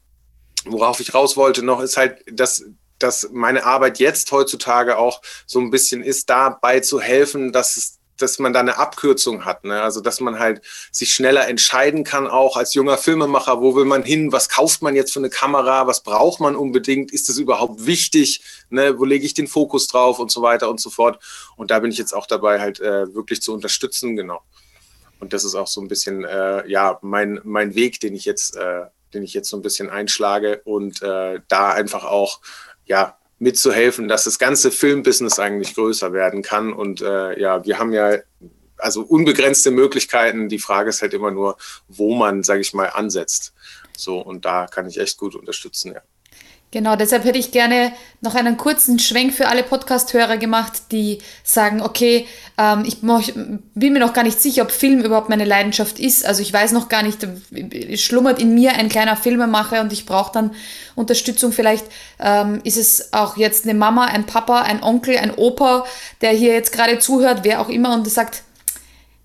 worauf 0.65 1.01
ich 1.01 1.15
raus 1.15 1.37
wollte 1.37 1.65
noch, 1.65 1.81
ist 1.81 1.97
halt, 1.97 2.25
dass, 2.31 2.65
dass 2.99 3.29
meine 3.33 3.65
Arbeit 3.65 3.99
jetzt 3.99 4.31
heutzutage 4.31 4.99
auch 4.99 5.21
so 5.47 5.61
ein 5.61 5.71
bisschen 5.71 6.03
ist, 6.03 6.31
dabei 6.31 6.81
zu 6.81 7.01
helfen, 7.01 7.53
dass 7.53 7.77
es 7.77 7.98
dass 8.19 8.39
man 8.39 8.53
da 8.53 8.61
eine 8.61 8.79
Abkürzung 8.79 9.45
hat. 9.45 9.65
Ne? 9.65 9.81
Also 9.81 10.01
dass 10.01 10.21
man 10.21 10.39
halt 10.39 10.63
sich 10.93 11.13
schneller 11.13 11.49
entscheiden 11.49 12.05
kann, 12.05 12.27
auch 12.27 12.57
als 12.57 12.75
junger 12.75 12.99
Filmemacher, 12.99 13.61
wo 13.61 13.75
will 13.75 13.85
man 13.85 14.03
hin, 14.03 14.33
was 14.33 14.49
kauft 14.49 14.83
man 14.83 14.95
jetzt 14.95 15.13
für 15.13 15.21
eine 15.21 15.31
Kamera, 15.31 15.87
was 15.87 16.03
braucht 16.03 16.41
man 16.41 16.57
unbedingt, 16.57 17.13
ist 17.13 17.29
das 17.29 17.39
überhaupt 17.39 17.87
wichtig, 17.87 18.43
ne? 18.71 18.99
wo 18.99 19.05
lege 19.05 19.25
ich 19.25 19.35
den 19.35 19.47
Fokus 19.47 19.87
drauf 19.87 20.19
und 20.19 20.31
so 20.31 20.43
weiter 20.43 20.69
und 20.69 20.81
so 20.81 20.91
fort. 20.91 21.23
Und 21.57 21.71
da 21.71 21.79
bin 21.81 21.91
ich 21.91 21.99
jetzt 21.99 22.13
auch 22.13 22.27
dabei, 22.27 22.61
halt 22.61 22.81
äh, 22.81 23.15
wirklich 23.15 23.41
zu 23.41 23.55
unterstützen, 23.55 24.17
genau. 24.17 24.43
Und 25.21 25.33
das 25.33 25.45
ist 25.45 25.55
auch 25.55 25.67
so 25.67 25.81
ein 25.81 25.89
bisschen, 25.89 26.25
äh, 26.25 26.69
ja, 26.69 26.99
mein, 27.03 27.41
mein 27.45 27.75
Weg, 27.75 28.01
den 28.01 28.15
ich 28.15 28.25
jetzt, 28.25 28.57
äh, 28.57 28.83
den 29.15 29.23
ich 29.23 29.35
jetzt 29.35 29.49
so 29.49 29.57
ein 29.57 29.63
bisschen 29.63 29.91
einschlage 29.91 30.61
und 30.65 31.03
äh, 31.03 31.41
da 31.49 31.71
einfach 31.71 32.05
auch, 32.05 32.41
ja, 32.87 33.19
mitzuhelfen, 33.39 34.09
dass 34.09 34.25
das 34.25 34.39
ganze 34.39 34.71
Filmbusiness 34.71 35.39
eigentlich 35.39 35.75
größer 35.75 36.13
werden 36.13 36.43
kann. 36.43 36.73
Und 36.73 37.01
äh, 37.01 37.39
ja, 37.39 37.65
wir 37.65 37.79
haben 37.79 37.93
ja 37.93 38.19
also 38.77 39.03
unbegrenzte 39.03 39.71
Möglichkeiten. 39.71 40.49
Die 40.49 40.59
Frage 40.59 40.91
ist 40.91 41.03
halt 41.03 41.15
immer 41.15 41.31
nur, 41.31 41.57
wo 41.89 42.15
man, 42.15 42.43
sage 42.43 42.61
ich 42.61 42.75
mal, 42.75 42.87
ansetzt. 42.87 43.53
So, 43.97 44.21
und 44.21 44.45
da 44.45 44.67
kann 44.67 44.89
ich 44.89 44.99
echt 44.99 45.19
gut 45.19 45.35
unterstützen, 45.35 45.93
ja. 45.93 46.03
Genau, 46.71 46.97
deshalb 46.97 47.25
hätte 47.25 47.39
ich 47.39 47.51
gerne 47.51 47.93
noch 48.21 48.35
einen 48.35 48.59
kurzen 48.59 48.99
Schwenk 48.99 49.33
für 49.33 49.49
alle 49.49 49.63
Podcast-Hörer 49.63 50.37
gemacht, 50.37 50.93
die 50.93 51.19
sagen, 51.43 51.81
okay, 51.81 52.27
ähm, 52.59 52.85
ich 52.87 53.01
bin 53.01 53.93
mir 53.95 54.01
noch 54.01 54.13
gar 54.13 54.23
nicht 54.23 54.39
sicher, 54.39 54.65
ob 54.65 54.71
Film 54.71 55.01
überhaupt 55.01 55.31
meine 55.31 55.47
Leidenschaft 55.47 55.99
ist. 55.99 56.27
Also 56.27 56.43
ich 56.43 56.53
weiß 56.53 56.73
noch 56.73 56.91
gar 56.91 57.03
nicht, 57.03 57.27
schlummert 57.99 58.39
in 58.39 58.53
mir 58.53 58.73
ein 58.73 58.91
kleiner 58.91 59.17
Filmemacher 59.17 59.81
und 59.81 59.95
ich 59.95 60.05
brauche 60.05 60.33
dann 60.33 60.51
Unterstützung. 60.95 61.53
Vielleicht 61.53 61.87
ähm, 62.21 62.61
ist 62.65 62.77
es 62.77 63.15
auch 63.15 63.39
jetzt 63.39 63.65
eine 63.65 63.73
Mama, 63.73 64.05
ein 64.05 64.27
Papa, 64.27 64.61
ein 64.61 64.83
Onkel, 64.83 65.17
ein 65.17 65.33
Opa, 65.35 65.87
der 66.21 66.33
hier 66.33 66.53
jetzt 66.53 66.73
gerade 66.73 66.99
zuhört, 66.99 67.41
wer 67.45 67.63
auch 67.63 67.71
immer 67.71 67.95
und 67.95 68.07
sagt, 68.11 68.43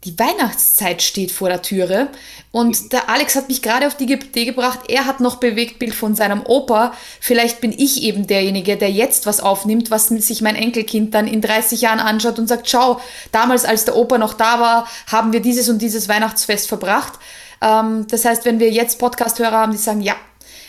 die 0.04 0.20
Weihnachtszeit 0.20 1.02
steht 1.02 1.32
vor 1.32 1.50
der 1.50 1.62
Türe 1.62 2.10
und 2.52 2.92
der 2.92 3.10
Alex 3.10 3.36
hat 3.36 3.48
mich 3.48 3.62
gerade 3.62 3.88
auf 3.88 3.96
die 3.96 4.12
Idee 4.12 4.46
gebracht, 4.46 4.82
er 4.88 5.06
hat 5.06 5.20
noch 5.22 5.38
Bewegtbild 5.38 5.96
von 5.96 6.14
seinem 6.14 6.44
Opa. 6.46 6.94
Vielleicht 7.20 7.62
bin 7.62 7.72
ich 7.72 8.04
eben 8.04 8.28
derjenige, 8.28 8.78
der 8.78 8.92
jetzt 8.92 9.26
was 9.26 9.40
aufnimmt, 9.40 9.92
was 9.92 10.08
sich 10.08 10.42
mein 10.42 10.56
Enkelkind 10.56 11.14
dann 11.14 11.28
in 11.28 11.42
30 11.42 11.82
Jahren 11.82 12.00
anschaut 12.00 12.38
und 12.38 12.48
sagt, 12.48 12.70
schau, 12.70 13.00
damals 13.32 13.66
als 13.66 13.86
der 13.86 13.96
Opa 13.96 14.18
noch 14.18 14.34
da 14.34 14.60
war, 14.60 14.88
haben 15.12 15.32
wir 15.32 15.40
dieses 15.40 15.70
und 15.70 15.82
dieses 15.82 16.10
Weihnachtsfest 16.10 16.68
verbracht. 16.68 17.14
Ähm, 17.62 18.06
das 18.10 18.26
heißt, 18.26 18.46
wenn 18.46 18.60
wir 18.60 18.70
jetzt 18.70 19.00
Podcast-Hörer 19.00 19.58
haben, 19.58 19.72
die 19.72 19.78
sagen, 19.78 20.02
ja, 20.02 20.16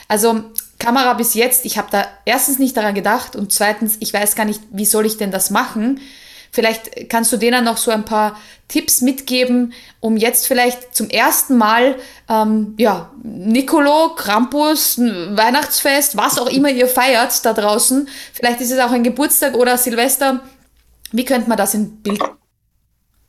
also 0.09 0.43
Kamera 0.79 1.14
bis 1.14 1.35
jetzt, 1.35 1.64
ich 1.64 1.76
habe 1.76 1.88
da 1.91 2.07
erstens 2.25 2.59
nicht 2.59 2.76
daran 2.76 2.95
gedacht 2.95 3.37
und 3.37 3.53
zweitens, 3.53 3.97
ich 4.00 4.12
weiß 4.12 4.37
gar 4.37 4.45
nicht, 4.45 4.61
wie 4.71 4.85
soll 4.85 5.07
ich 5.07 5.17
denn 5.17 5.31
das 5.31 5.50
machen. 5.50 6.00
Vielleicht 6.54 7.11
kannst 7.11 7.32
du 7.32 7.37
denen 7.37 7.64
noch 7.64 7.78
so 7.78 7.90
ein 7.90 8.04
paar 8.04 8.38
Tipps 8.68 9.00
mitgeben, 9.00 9.73
um 9.99 10.16
jetzt 10.16 10.46
vielleicht 10.46 10.94
zum 10.94 11.11
ersten 11.11 11.56
Mal, 11.56 11.96
ähm, 12.28 12.75
ja, 12.78 13.11
Nicolo, 13.25 14.14
Krampus, 14.14 14.96
Weihnachtsfest, 14.99 16.16
was 16.16 16.38
auch 16.38 16.46
immer 16.46 16.70
ihr 16.70 16.87
feiert 16.87 17.44
da 17.44 17.54
draußen. 17.54 18.08
Vielleicht 18.32 18.61
ist 18.61 18.70
es 18.70 18.78
auch 18.78 18.92
ein 18.92 19.02
Geburtstag 19.02 19.54
oder 19.54 19.76
Silvester. 19.76 20.44
Wie 21.11 21.25
könnte 21.25 21.49
man 21.49 21.58
das 21.58 21.75
im 21.75 21.96
Bild 22.02 22.23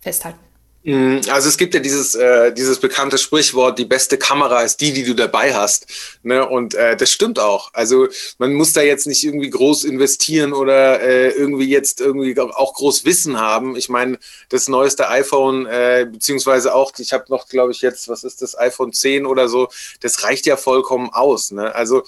festhalten? 0.01 0.44
Mm, 0.85 1.21
also 1.29 1.49
es 1.49 1.57
gibt 1.57 1.73
ja 1.73 1.79
dieses, 1.79 2.13
äh, 2.13 2.53
dieses 2.53 2.79
bekannte 2.79 3.17
Sprichwort, 3.17 3.79
die 3.79 3.85
beste 3.85 4.19
Kamera 4.19 4.61
ist 4.61 4.79
die, 4.81 4.93
die 4.93 5.03
du 5.03 5.15
dabei 5.15 5.51
hast. 5.55 5.87
Ne? 6.21 6.47
Und 6.47 6.75
äh, 6.75 6.95
das 6.95 7.11
stimmt 7.11 7.39
auch. 7.39 7.71
Also 7.73 8.07
man 8.37 8.53
muss 8.53 8.73
da 8.73 8.81
jetzt 8.81 9.07
nicht 9.07 9.23
irgendwie 9.23 9.49
groß 9.49 9.83
investieren 9.83 10.53
oder 10.53 11.01
äh, 11.01 11.29
irgendwie 11.29 11.67
jetzt 11.67 12.01
irgendwie 12.01 12.39
auch 12.39 12.75
groß 12.75 13.03
Wissen 13.03 13.39
haben. 13.39 13.75
Ich 13.75 13.89
meine, 13.89 14.19
das 14.49 14.67
neueste 14.67 15.09
iPhone, 15.09 15.65
äh, 15.65 16.07
beziehungsweise 16.09 16.75
auch, 16.75 16.91
ich 16.99 17.13
habe 17.13 17.25
noch, 17.29 17.47
glaube 17.47 17.71
ich, 17.71 17.81
jetzt, 17.81 18.07
was 18.07 18.23
ist 18.23 18.43
das, 18.43 18.55
iPhone 18.55 18.93
10 18.93 19.25
oder 19.25 19.49
so, 19.49 19.69
das 20.01 20.23
reicht 20.23 20.45
ja 20.45 20.55
vollkommen 20.55 21.09
aus. 21.11 21.49
Ne? 21.49 21.73
Also 21.73 22.03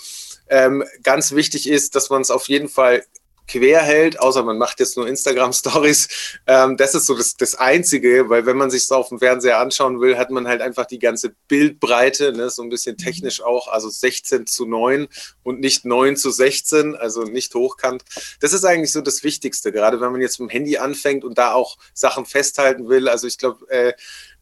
ähm, 0.50 0.84
ganz 1.02 1.32
wichtig 1.32 1.68
ist, 1.68 1.96
dass 1.96 2.12
man 2.12 2.22
es 2.22 2.30
auf 2.30 2.48
jeden 2.48 2.70
Fall 2.70 3.04
quer 3.48 3.82
hält, 3.82 4.20
außer 4.20 4.44
man 4.44 4.58
macht 4.58 4.80
jetzt 4.80 4.98
nur 4.98 5.08
Instagram-Stories. 5.08 6.08
Ähm, 6.46 6.78
das 6.78 6.96
ist 6.96 7.06
so 7.06 7.16
das, 7.16 7.36
das 7.36 7.56
Einzige, 7.56 8.30
weil 8.30 8.46
wenn 8.46 8.58
man 8.58 8.70
sich 8.70 8.86
so 8.86 8.96
auf 8.96 9.10
dem 9.10 9.20
Fernseher 9.20 9.60
anschauen 9.60 10.00
will, 10.02 10.18
hat 10.18 10.30
man 10.30 10.48
halt 10.48 10.62
einfach 10.62 10.86
die 10.86 11.00
ganze 11.00 11.36
Bildbreite, 11.48 12.34
ne, 12.34 12.50
so 12.50 12.62
ein 12.62 12.70
bisschen 12.70 12.98
technisch 12.98 13.42
auch, 13.42 13.68
also 13.68 13.90
16 13.90 14.46
zu 14.48 14.66
9 14.66 15.08
und 15.44 15.60
nicht 15.60 15.86
9 15.86 16.16
zu 16.16 16.30
16, 16.30 16.96
also 16.96 17.24
nicht 17.24 17.56
hochkant. 17.56 18.04
Das 18.40 18.54
ist 18.54 18.66
eigentlich 18.66 18.92
so 18.92 19.02
das 19.02 19.24
Wichtigste, 19.24 19.72
gerade 19.72 20.02
wenn 20.02 20.12
man 20.12 20.22
jetzt 20.22 20.40
mit 20.40 20.50
dem 20.50 20.54
Handy 20.54 20.78
anfängt 20.78 21.24
und 21.24 21.38
da 21.38 21.54
auch 21.54 21.78
Sachen 21.94 22.26
festhalten 22.26 22.90
will. 22.90 23.08
Also 23.08 23.28
ich 23.28 23.38
glaube, 23.38 23.70
äh, 23.70 23.94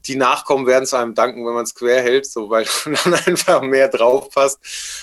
die 0.08 0.16
Nachkommen 0.16 0.68
werden 0.68 0.86
zu 0.86 0.98
einem 0.98 1.16
danken, 1.16 1.46
wenn 1.46 1.54
man 1.54 1.64
es 1.64 1.76
quer 1.76 2.02
hält, 2.02 2.26
so 2.26 2.50
weil 2.50 2.66
dann 3.04 3.14
einfach 3.14 3.62
mehr 3.62 3.88
drauf 3.88 4.30
passt. 4.30 4.60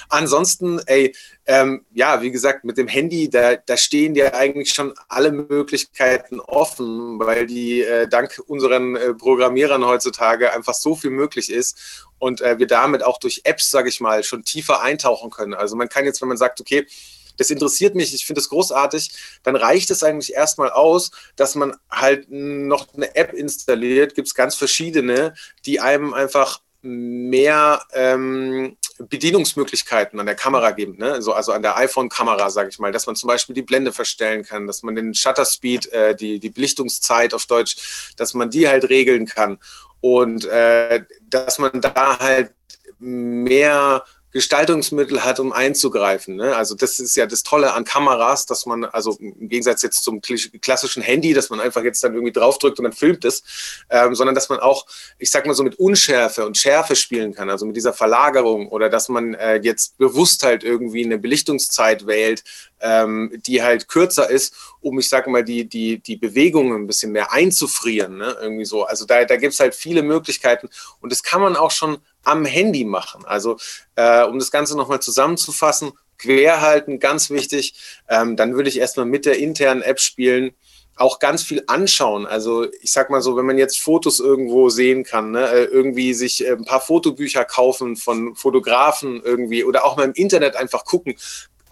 Ansonsten, 0.09 0.81
ey, 0.87 1.15
ähm, 1.47 1.85
ja, 1.93 2.23
wie 2.23 2.31
gesagt, 2.31 2.65
mit 2.65 2.79
dem 2.79 2.89
Handy, 2.89 3.29
da, 3.29 3.57
da 3.57 3.77
stehen 3.77 4.15
dir 4.15 4.35
eigentlich 4.35 4.71
schon 4.71 4.95
alle 5.09 5.33
Möglichkeiten 5.33 6.41
offen, 6.41 7.19
weil 7.19 7.47
die 7.47 7.83
äh, 7.83 8.07
dank 8.09 8.41
unseren 8.47 8.97
äh, 8.97 9.15
Programmierern 9.15 9.85
heutzutage 9.85 10.53
einfach 10.53 10.75
so 10.75 10.95
viel 10.95 11.11
möglich 11.11 11.51
ist 11.51 12.07
und 12.19 12.41
äh, 12.41 12.59
wir 12.59 12.69
damit 12.69 13.03
auch 13.03 13.19
durch 13.19 13.41
Apps, 13.45 13.71
sage 13.71 13.89
ich 13.89 14.01
mal, 14.01 14.23
schon 14.23 14.45
tiefer 14.45 14.81
eintauchen 14.81 15.31
können. 15.31 15.55
Also 15.55 15.75
man 15.75 15.89
kann 15.89 16.05
jetzt, 16.05 16.21
wenn 16.21 16.29
man 16.29 16.37
sagt, 16.37 16.61
okay, 16.61 16.87
das 17.37 17.51
interessiert 17.51 17.95
mich, 17.95 18.15
ich 18.15 18.27
finde 18.27 18.41
es 18.41 18.49
großartig, 18.49 19.13
dann 19.43 19.57
reicht 19.57 19.91
es 19.91 20.03
eigentlich 20.03 20.35
erstmal 20.35 20.71
aus, 20.71 21.11
dass 21.37 21.55
man 21.55 21.77
halt 21.91 22.27
noch 22.31 22.95
eine 22.95 23.15
App 23.15 23.33
installiert, 23.33 24.15
gibt 24.15 24.29
es 24.29 24.35
ganz 24.35 24.55
verschiedene, 24.55 25.35
die 25.65 25.81
einem 25.81 26.15
einfach 26.15 26.61
mehr 26.83 27.81
ähm, 27.93 28.77
Bedienungsmöglichkeiten 28.99 30.19
an 30.19 30.27
der 30.27 30.35
Kamera 30.35 30.73
geben, 30.73 30.97
ne? 30.99 31.23
so, 31.23 31.33
also 31.33 31.53
an 31.53 31.63
der 31.63 31.77
iPhone-Kamera, 31.77 32.51
sage 32.51 32.71
ich 32.71 32.79
mal, 32.79 32.91
dass 32.91 33.07
man 33.07 33.15
zum 33.15 33.29
Beispiel 33.29 33.55
die 33.55 33.63
Blende 33.63 33.93
verstellen 33.93 34.45
kann, 34.45 34.67
dass 34.67 34.83
man 34.83 34.97
den 34.97 35.15
Shutter 35.15 35.45
Speed, 35.45 35.93
äh, 35.93 36.17
die, 36.17 36.41
die 36.41 36.51
Belichtungszeit 36.51 37.35
auf 37.35 37.47
Deutsch, 37.47 38.13
dass 38.17 38.35
man 38.35 38.51
die 38.51 38.69
halt 38.69 38.89
regeln 38.89 39.27
kann. 39.27 39.59
Und 40.01 40.45
äh, 40.47 41.05
dass 41.29 41.61
man 41.61 41.81
da 41.81 42.19
halt 42.19 42.53
mehr 42.99 44.05
Gestaltungsmittel 44.33 45.25
hat, 45.25 45.41
um 45.41 45.53
einzugreifen. 45.53 46.37
Ne? 46.37 46.57
Also 46.57 46.75
das 46.75 46.99
ist 46.99 47.17
ja 47.17 47.27
das 47.27 47.43
Tolle 47.43 47.75
an 47.75 47.85
Kameras, 47.85 48.47
dass 48.47 48.67
man, 48.67 48.85
also 48.85 49.17
im 49.21 49.49
Gegensatz 49.49 49.83
jetzt 49.83 50.03
zum 50.03 50.21
klassischen 50.21 51.03
Handy, 51.03 51.35
dass 51.35 51.51
man 51.51 51.61
einfach 51.61 51.85
jetzt 51.85 52.03
dann 52.03 52.15
irgendwie 52.15 52.33
draufdrückt 52.33 52.79
und 52.79 52.85
dann 52.85 52.93
filmt 52.93 53.25
es, 53.25 53.43
ähm, 53.91 54.15
sondern 54.15 54.35
dass 54.35 54.49
man 54.49 54.59
auch, 54.59 54.87
ich 55.19 55.31
sag 55.31 55.47
mal 55.47 55.55
so 55.55 55.63
mit 55.63 55.79
Unschärfe 55.79 56.47
und 56.47 56.57
Schärfe 56.57 56.97
spielen 56.97 57.35
kann, 57.35 57.51
also 57.51 57.67
mit 57.67 57.77
dieser 57.77 57.93
Verlagerung 57.93 58.69
oder 58.69 58.89
dass 58.89 59.09
man 59.09 59.35
äh, 59.35 59.57
jetzt 59.57 59.99
bewusst 59.99 60.43
halt 60.43 60.65
irgendwie 60.65 61.05
eine 61.05 61.19
Belichtungszeit 61.19 62.07
wählt, 62.07 62.43
ähm, 62.83 63.33
die 63.47 63.63
halt 63.63 63.89
kürzer 63.89 64.29
ist, 64.29 64.55
um, 64.81 64.99
ich 64.99 65.09
sag 65.09 65.27
mal, 65.29 65.45
die, 65.45 65.65
die, 65.69 66.01
die 66.01 66.17
Bewegungen 66.17 66.83
ein 66.83 66.87
bisschen 66.87 67.13
mehr 67.13 67.33
einzufrieren. 67.33 68.19
Ne? 68.19 68.37
Irgendwie 68.41 68.65
so. 68.65 68.85
Also 68.85 69.07
da, 69.07 69.25
da 69.25 69.37
gibt 69.37 69.55
es 69.55 69.61
halt 69.61 69.75
viele 69.75 70.03
Möglichkeiten 70.03 70.69
und 71.01 71.11
das 71.11 71.23
kann 71.23 71.41
man 71.41 71.57
auch 71.57 71.71
schon 71.71 71.99
am 72.25 72.45
Handy 72.45 72.85
machen. 72.85 73.25
Also 73.25 73.57
äh, 73.95 74.25
um 74.25 74.39
das 74.39 74.51
Ganze 74.51 74.77
nochmal 74.77 75.01
zusammenzufassen, 75.01 75.93
quer 76.19 76.61
halten, 76.61 77.01
ganz 77.01 77.31
wichtig. 77.31 77.75
Ähm, 78.09 78.37
dann 78.37 78.55
würde 78.55 78.69
ich 78.69 78.79
erstmal 78.79 79.07
mit 79.07 79.27
der 79.27 79.39
internen 79.39 79.83
App 79.83 80.01
spielen 80.01 80.55
auch 80.97 81.19
ganz 81.19 81.43
viel 81.43 81.65
anschauen. 81.67 82.27
Also 82.27 82.67
ich 82.81 82.93
sag 82.93 83.11
mal 83.11 83.23
so, 83.23 83.37
wenn 83.37 83.47
man 83.47 83.59
jetzt 83.59 83.81
Fotos 83.81 84.21
irgendwo 84.21 84.69
sehen 84.69 85.05
kann, 85.05 85.31
ne, 85.31 85.49
äh, 85.49 85.65
irgendwie 85.65 86.13
sich 86.13 86.47
äh, 86.47 86.53
ein 86.53 86.65
paar 86.65 86.81
Fotobücher 86.81 87.45
kaufen 87.45 87.97
von 87.97 88.37
Fotografen 88.37 89.23
irgendwie 89.25 89.65
oder 89.65 89.85
auch 89.85 89.97
mal 89.97 90.05
im 90.05 90.13
Internet 90.13 90.55
einfach 90.55 90.85
gucken. 90.85 91.15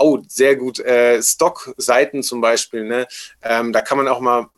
Oh, 0.02 0.18
sehr 0.26 0.56
gut, 0.56 0.80
äh, 0.80 1.22
Stock-Seiten 1.22 2.22
zum 2.22 2.40
Beispiel, 2.40 2.84
ne? 2.84 3.06
Ähm, 3.42 3.70
da 3.74 3.82
kann 3.82 3.98
man 3.98 4.08
auch 4.08 4.20
mal 4.20 4.48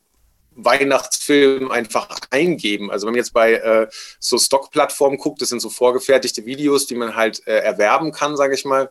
Weihnachtsfilm 0.55 1.71
einfach 1.71 2.09
eingeben. 2.31 2.93
Also 2.93 3.07
wenn 3.07 3.15
man 3.15 3.19
jetzt 3.19 3.33
bei 3.33 3.55
äh, 3.55 3.89
so 4.21 4.39
Stock-Plattformen 4.39 5.19
guckt, 5.19 5.43
das 5.43 5.49
sind 5.49 5.61
so 5.61 5.69
vorgefertigte 5.69 6.47
Videos, 6.47 6.87
die 6.87 6.95
man 6.95 7.17
halt 7.17 7.45
äh, 7.47 7.59
erwerben 7.59 8.13
kann, 8.13 8.37
sage 8.37 8.55
ich 8.55 8.65
mal. 8.65 8.91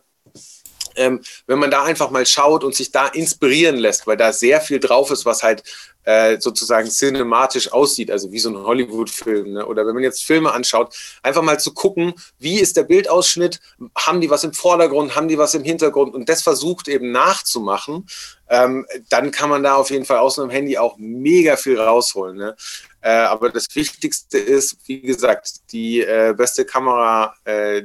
Ähm, 0.94 1.22
wenn 1.46 1.58
man 1.58 1.70
da 1.70 1.84
einfach 1.84 2.10
mal 2.10 2.26
schaut 2.26 2.64
und 2.64 2.74
sich 2.74 2.90
da 2.90 3.08
inspirieren 3.08 3.76
lässt, 3.76 4.06
weil 4.06 4.18
da 4.18 4.30
sehr 4.30 4.60
viel 4.60 4.78
drauf 4.78 5.10
ist, 5.10 5.24
was 5.24 5.42
halt 5.42 5.62
äh, 6.04 6.40
sozusagen 6.40 6.90
cinematisch 6.90 7.72
aussieht, 7.72 8.10
also 8.10 8.32
wie 8.32 8.38
so 8.38 8.50
ein 8.50 8.56
Hollywood-Film. 8.56 9.52
Ne? 9.52 9.66
Oder 9.66 9.86
wenn 9.86 9.94
man 9.94 10.02
jetzt 10.02 10.24
Filme 10.24 10.52
anschaut, 10.52 10.94
einfach 11.22 11.42
mal 11.42 11.60
zu 11.60 11.72
gucken, 11.72 12.14
wie 12.38 12.58
ist 12.58 12.76
der 12.76 12.84
Bildausschnitt, 12.84 13.60
haben 13.96 14.20
die 14.20 14.30
was 14.30 14.44
im 14.44 14.52
Vordergrund, 14.52 15.14
haben 15.14 15.28
die 15.28 15.38
was 15.38 15.54
im 15.54 15.64
Hintergrund 15.64 16.14
und 16.14 16.28
das 16.28 16.42
versucht 16.42 16.88
eben 16.88 17.12
nachzumachen, 17.12 18.06
ähm, 18.48 18.86
dann 19.08 19.30
kann 19.30 19.48
man 19.48 19.62
da 19.62 19.76
auf 19.76 19.90
jeden 19.90 20.04
Fall 20.04 20.18
aus 20.18 20.38
einem 20.38 20.50
Handy 20.50 20.76
auch 20.76 20.96
mega 20.98 21.56
viel 21.56 21.78
rausholen. 21.80 22.36
Ne? 22.36 22.56
Äh, 23.00 23.10
aber 23.10 23.50
das 23.50 23.66
Wichtigste 23.74 24.38
ist, 24.38 24.76
wie 24.86 25.00
gesagt, 25.00 25.72
die 25.72 26.00
äh, 26.00 26.34
beste 26.36 26.64
Kamera, 26.64 27.34
äh, 27.44 27.82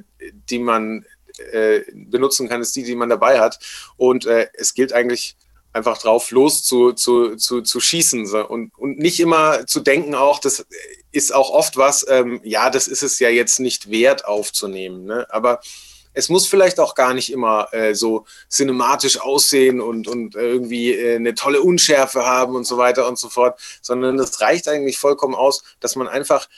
die 0.50 0.59
man 0.59 1.05
äh, 1.51 1.81
benutzen 1.93 2.47
kann, 2.47 2.62
ist 2.62 2.75
die, 2.75 2.83
die 2.83 2.95
man 2.95 3.09
dabei 3.09 3.39
hat. 3.39 3.59
Und 3.97 4.25
es 4.25 4.74
gilt 4.74 4.93
eigentlich 4.93 5.38
einfach 5.77 5.98
drauf 5.98 6.31
los 6.31 6.63
zu, 6.63 6.91
zu, 6.91 7.36
zu, 7.36 7.62
zu 7.62 7.79
schießen 7.79 8.29
und, 8.43 8.77
und 8.77 9.00
nicht 9.00 9.19
immer 9.19 9.65
zu 9.65 9.79
denken 9.79 10.15
auch, 10.15 10.39
das 10.39 10.65
ist 11.12 11.34
auch 11.34 11.50
oft 11.50 11.77
was, 11.77 12.05
ähm, 12.10 12.41
ja, 12.43 12.69
das 12.69 12.88
ist 12.88 13.03
es 13.03 13.19
ja 13.19 13.29
jetzt 13.29 13.60
nicht 13.60 13.89
wert 13.89 14.25
aufzunehmen. 14.25 15.05
Ne? 15.05 15.25
Aber 15.29 15.62
es 16.13 16.29
muss 16.29 16.48
vielleicht 16.48 16.79
auch 16.79 16.96
gar 16.96 17.13
nicht 17.13 17.31
immer 17.31 17.72
äh, 17.74 17.93
so 17.93 18.25
cinematisch 18.50 19.22
aussehen 19.22 19.79
und, 19.79 20.07
und 20.07 20.36
irgendwie 20.36 20.91
äh, 20.93 21.15
eine 21.15 21.36
tolle 21.36 21.62
Unschärfe 21.62 22.25
haben 22.25 22.55
und 22.55 22.65
so 22.65 22.77
weiter 22.77 23.07
und 23.07 23.19
so 23.19 23.29
fort, 23.29 23.60
sondern 23.81 24.17
es 24.19 24.41
reicht 24.41 24.67
eigentlich 24.67 24.98
vollkommen 24.98 25.36
aus, 25.36 25.63
dass 25.79 25.96
man 25.96 26.07
einfach 26.07 26.50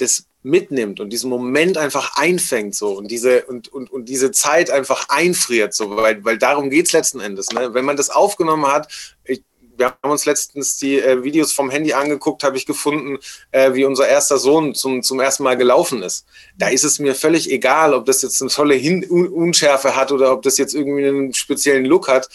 das 0.00 0.24
mitnimmt 0.42 1.00
und 1.00 1.10
diesen 1.10 1.28
Moment 1.28 1.76
einfach 1.76 2.16
einfängt 2.16 2.74
so 2.74 2.92
und 2.92 3.10
diese 3.10 3.44
und, 3.46 3.68
und, 3.68 3.90
und 3.90 4.08
diese 4.08 4.30
Zeit 4.30 4.70
einfach 4.70 5.08
einfriert 5.08 5.74
so 5.74 5.96
weil, 5.96 6.24
weil 6.24 6.38
darum 6.38 6.70
geht 6.70 6.86
es 6.86 6.92
letzten 6.92 7.20
Endes 7.20 7.50
ne? 7.50 7.74
wenn 7.74 7.84
man 7.84 7.96
das 7.96 8.08
aufgenommen 8.08 8.66
hat 8.66 8.88
ich, 9.24 9.42
wir 9.78 9.86
haben 9.86 10.10
uns 10.10 10.26
letztens 10.26 10.76
die 10.76 11.00
äh, 11.00 11.22
Videos 11.22 11.52
vom 11.52 11.70
Handy 11.70 11.92
angeguckt, 11.92 12.42
habe 12.42 12.56
ich 12.56 12.66
gefunden, 12.66 13.18
äh, 13.52 13.74
wie 13.74 13.84
unser 13.84 14.08
erster 14.08 14.38
Sohn 14.38 14.74
zum, 14.74 15.02
zum 15.02 15.20
ersten 15.20 15.44
Mal 15.44 15.56
gelaufen 15.56 16.02
ist. 16.02 16.26
Da 16.56 16.68
ist 16.68 16.84
es 16.84 16.98
mir 16.98 17.14
völlig 17.14 17.50
egal, 17.50 17.94
ob 17.94 18.04
das 18.04 18.22
jetzt 18.22 18.40
eine 18.42 18.50
tolle 18.50 18.74
Hin 18.74 19.04
Unschärfe 19.04 19.94
hat 19.94 20.10
oder 20.10 20.32
ob 20.32 20.42
das 20.42 20.58
jetzt 20.58 20.74
irgendwie 20.74 21.06
einen 21.06 21.32
speziellen 21.32 21.84
Look 21.84 22.08
hat 22.08 22.28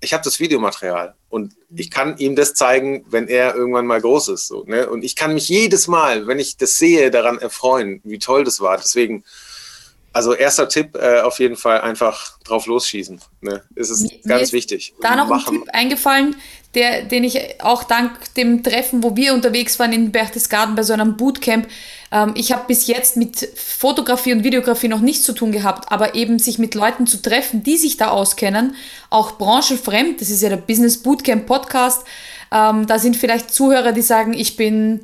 ich 0.00 0.12
habe 0.12 0.22
das 0.22 0.38
Videomaterial 0.38 1.14
und 1.28 1.54
ich 1.74 1.90
kann 1.90 2.16
ihm 2.18 2.36
das 2.36 2.54
zeigen, 2.54 3.04
wenn 3.10 3.28
er 3.28 3.54
irgendwann 3.54 3.86
mal 3.86 4.00
groß 4.00 4.28
ist. 4.28 4.46
So, 4.46 4.64
ne? 4.64 4.88
Und 4.88 5.04
ich 5.04 5.16
kann 5.16 5.34
mich 5.34 5.48
jedes 5.48 5.88
Mal, 5.88 6.26
wenn 6.26 6.38
ich 6.38 6.56
das 6.56 6.76
sehe, 6.76 7.10
daran 7.10 7.38
erfreuen, 7.38 8.00
wie 8.04 8.18
toll 8.18 8.44
das 8.44 8.60
war. 8.60 8.76
Deswegen, 8.76 9.24
also 10.12 10.34
erster 10.34 10.68
Tipp, 10.68 10.96
äh, 10.96 11.20
auf 11.20 11.38
jeden 11.40 11.56
Fall 11.56 11.80
einfach 11.80 12.38
drauf 12.40 12.66
losschießen. 12.66 13.20
Ne? 13.40 13.62
Es 13.74 13.90
ist 13.90 14.02
mir 14.02 14.20
ganz 14.24 14.42
ist 14.44 14.52
wichtig. 14.52 14.94
Da 15.00 15.16
noch 15.16 15.30
ein 15.30 15.44
Tipp 15.44 15.68
eingefallen, 15.72 16.36
der, 16.74 17.02
den 17.02 17.24
ich 17.24 17.62
auch 17.62 17.82
dank 17.82 18.34
dem 18.34 18.62
Treffen, 18.62 19.02
wo 19.02 19.16
wir 19.16 19.34
unterwegs 19.34 19.78
waren 19.78 19.92
in 19.92 20.12
Berchtesgaden 20.12 20.74
bei 20.74 20.82
so 20.82 20.92
einem 20.92 21.16
Bootcamp, 21.16 21.66
ähm, 22.12 22.32
ich 22.34 22.52
habe 22.52 22.64
bis 22.66 22.86
jetzt 22.86 23.16
mit 23.16 23.48
Fotografie 23.56 24.32
und 24.32 24.44
Videografie 24.44 24.88
noch 24.88 25.00
nichts 25.00 25.24
zu 25.24 25.32
tun 25.32 25.52
gehabt, 25.52 25.90
aber 25.90 26.14
eben 26.14 26.38
sich 26.38 26.58
mit 26.58 26.74
Leuten 26.74 27.06
zu 27.06 27.22
treffen, 27.22 27.62
die 27.62 27.76
sich 27.76 27.96
da 27.96 28.08
auskennen, 28.08 28.74
auch 29.10 29.38
branchenfremd, 29.38 30.20
das 30.20 30.30
ist 30.30 30.42
ja 30.42 30.50
der 30.50 30.56
Business 30.56 31.02
Bootcamp 31.02 31.46
Podcast, 31.46 32.04
ähm, 32.52 32.86
da 32.86 32.98
sind 32.98 33.16
vielleicht 33.16 33.52
Zuhörer, 33.52 33.92
die 33.92 34.02
sagen, 34.02 34.34
ich 34.34 34.56
bin 34.56 35.00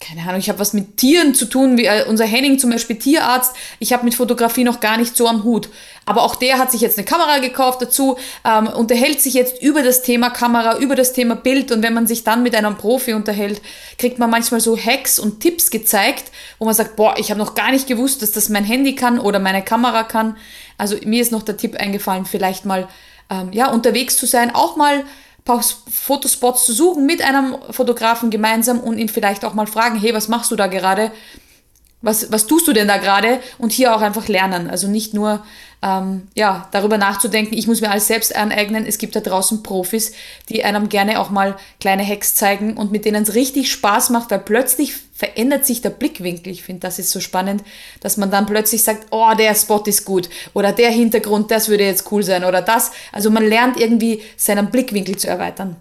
keine 0.00 0.22
Ahnung, 0.22 0.38
ich 0.38 0.48
habe 0.48 0.58
was 0.58 0.74
mit 0.74 0.98
Tieren 0.98 1.34
zu 1.34 1.46
tun, 1.46 1.78
wie 1.78 1.86
äh, 1.86 2.04
unser 2.06 2.26
Henning 2.26 2.58
zum 2.58 2.70
Beispiel 2.70 2.96
Tierarzt. 2.96 3.54
Ich 3.78 3.92
habe 3.92 4.04
mit 4.04 4.14
Fotografie 4.14 4.64
noch 4.64 4.80
gar 4.80 4.96
nicht 4.98 5.16
so 5.16 5.26
am 5.26 5.44
Hut. 5.44 5.70
Aber 6.04 6.22
auch 6.22 6.36
der 6.36 6.58
hat 6.58 6.70
sich 6.70 6.82
jetzt 6.82 6.98
eine 6.98 7.06
Kamera 7.06 7.38
gekauft 7.38 7.80
dazu, 7.80 8.18
ähm, 8.44 8.66
unterhält 8.66 9.22
sich 9.22 9.32
jetzt 9.32 9.62
über 9.62 9.82
das 9.82 10.02
Thema 10.02 10.28
Kamera, 10.28 10.78
über 10.78 10.94
das 10.94 11.14
Thema 11.14 11.36
Bild. 11.36 11.72
Und 11.72 11.82
wenn 11.82 11.94
man 11.94 12.06
sich 12.06 12.24
dann 12.24 12.42
mit 12.42 12.54
einem 12.54 12.76
Profi 12.76 13.14
unterhält, 13.14 13.62
kriegt 13.96 14.18
man 14.18 14.28
manchmal 14.28 14.60
so 14.60 14.76
Hacks 14.76 15.18
und 15.18 15.40
Tipps 15.40 15.70
gezeigt, 15.70 16.24
wo 16.58 16.66
man 16.66 16.74
sagt, 16.74 16.96
boah, 16.96 17.14
ich 17.16 17.30
habe 17.30 17.38
noch 17.38 17.54
gar 17.54 17.70
nicht 17.70 17.86
gewusst, 17.86 18.20
dass 18.20 18.32
das 18.32 18.50
mein 18.50 18.64
Handy 18.64 18.94
kann 18.94 19.18
oder 19.18 19.38
meine 19.38 19.62
Kamera 19.62 20.02
kann. 20.02 20.36
Also 20.76 20.96
mir 21.04 21.22
ist 21.22 21.32
noch 21.32 21.42
der 21.42 21.56
Tipp 21.56 21.76
eingefallen, 21.76 22.26
vielleicht 22.26 22.66
mal 22.66 22.88
ähm, 23.30 23.52
ja, 23.52 23.70
unterwegs 23.70 24.16
zu 24.16 24.26
sein, 24.26 24.54
auch 24.54 24.76
mal 24.76 25.04
Fotospots 25.46 26.64
zu 26.64 26.72
suchen 26.72 27.04
mit 27.04 27.22
einem 27.22 27.56
Fotografen 27.70 28.30
gemeinsam 28.30 28.80
und 28.80 28.96
ihn 28.96 29.10
vielleicht 29.10 29.44
auch 29.44 29.52
mal 29.52 29.66
fragen, 29.66 29.98
hey, 29.98 30.14
was 30.14 30.28
machst 30.28 30.50
du 30.50 30.56
da 30.56 30.68
gerade? 30.68 31.12
Was, 32.04 32.30
was 32.30 32.46
tust 32.46 32.68
du 32.68 32.72
denn 32.72 32.88
da 32.88 32.98
gerade? 32.98 33.40
Und 33.58 33.72
hier 33.72 33.94
auch 33.96 34.00
einfach 34.02 34.28
lernen. 34.28 34.68
Also 34.68 34.88
nicht 34.88 35.14
nur 35.14 35.42
ähm, 35.82 36.28
ja, 36.34 36.68
darüber 36.72 36.98
nachzudenken, 36.98 37.56
ich 37.56 37.66
muss 37.66 37.80
mir 37.80 37.90
alles 37.90 38.06
selbst 38.06 38.34
aneignen. 38.34 38.86
Es 38.86 38.98
gibt 38.98 39.16
da 39.16 39.20
draußen 39.20 39.62
Profis, 39.62 40.12
die 40.48 40.64
einem 40.64 40.88
gerne 40.88 41.20
auch 41.20 41.30
mal 41.30 41.56
kleine 41.80 42.06
Hacks 42.06 42.34
zeigen 42.34 42.76
und 42.76 42.92
mit 42.92 43.04
denen 43.04 43.22
es 43.22 43.34
richtig 43.34 43.70
Spaß 43.70 44.10
macht, 44.10 44.30
weil 44.30 44.38
plötzlich 44.38 44.94
verändert 45.14 45.66
sich 45.66 45.82
der 45.82 45.90
Blickwinkel. 45.90 46.52
Ich 46.52 46.62
finde, 46.62 46.80
das 46.80 46.98
ist 46.98 47.10
so 47.10 47.20
spannend, 47.20 47.62
dass 48.00 48.16
man 48.16 48.30
dann 48.30 48.46
plötzlich 48.46 48.82
sagt, 48.82 49.06
oh, 49.10 49.32
der 49.38 49.54
Spot 49.54 49.82
ist 49.84 50.04
gut 50.04 50.28
oder 50.54 50.72
der 50.72 50.90
Hintergrund, 50.90 51.50
das 51.50 51.68
würde 51.68 51.84
jetzt 51.84 52.10
cool 52.10 52.22
sein 52.22 52.44
oder 52.44 52.62
das. 52.62 52.90
Also 53.12 53.30
man 53.30 53.46
lernt 53.46 53.78
irgendwie 53.78 54.22
seinen 54.36 54.70
Blickwinkel 54.70 55.16
zu 55.16 55.28
erweitern. 55.28 55.76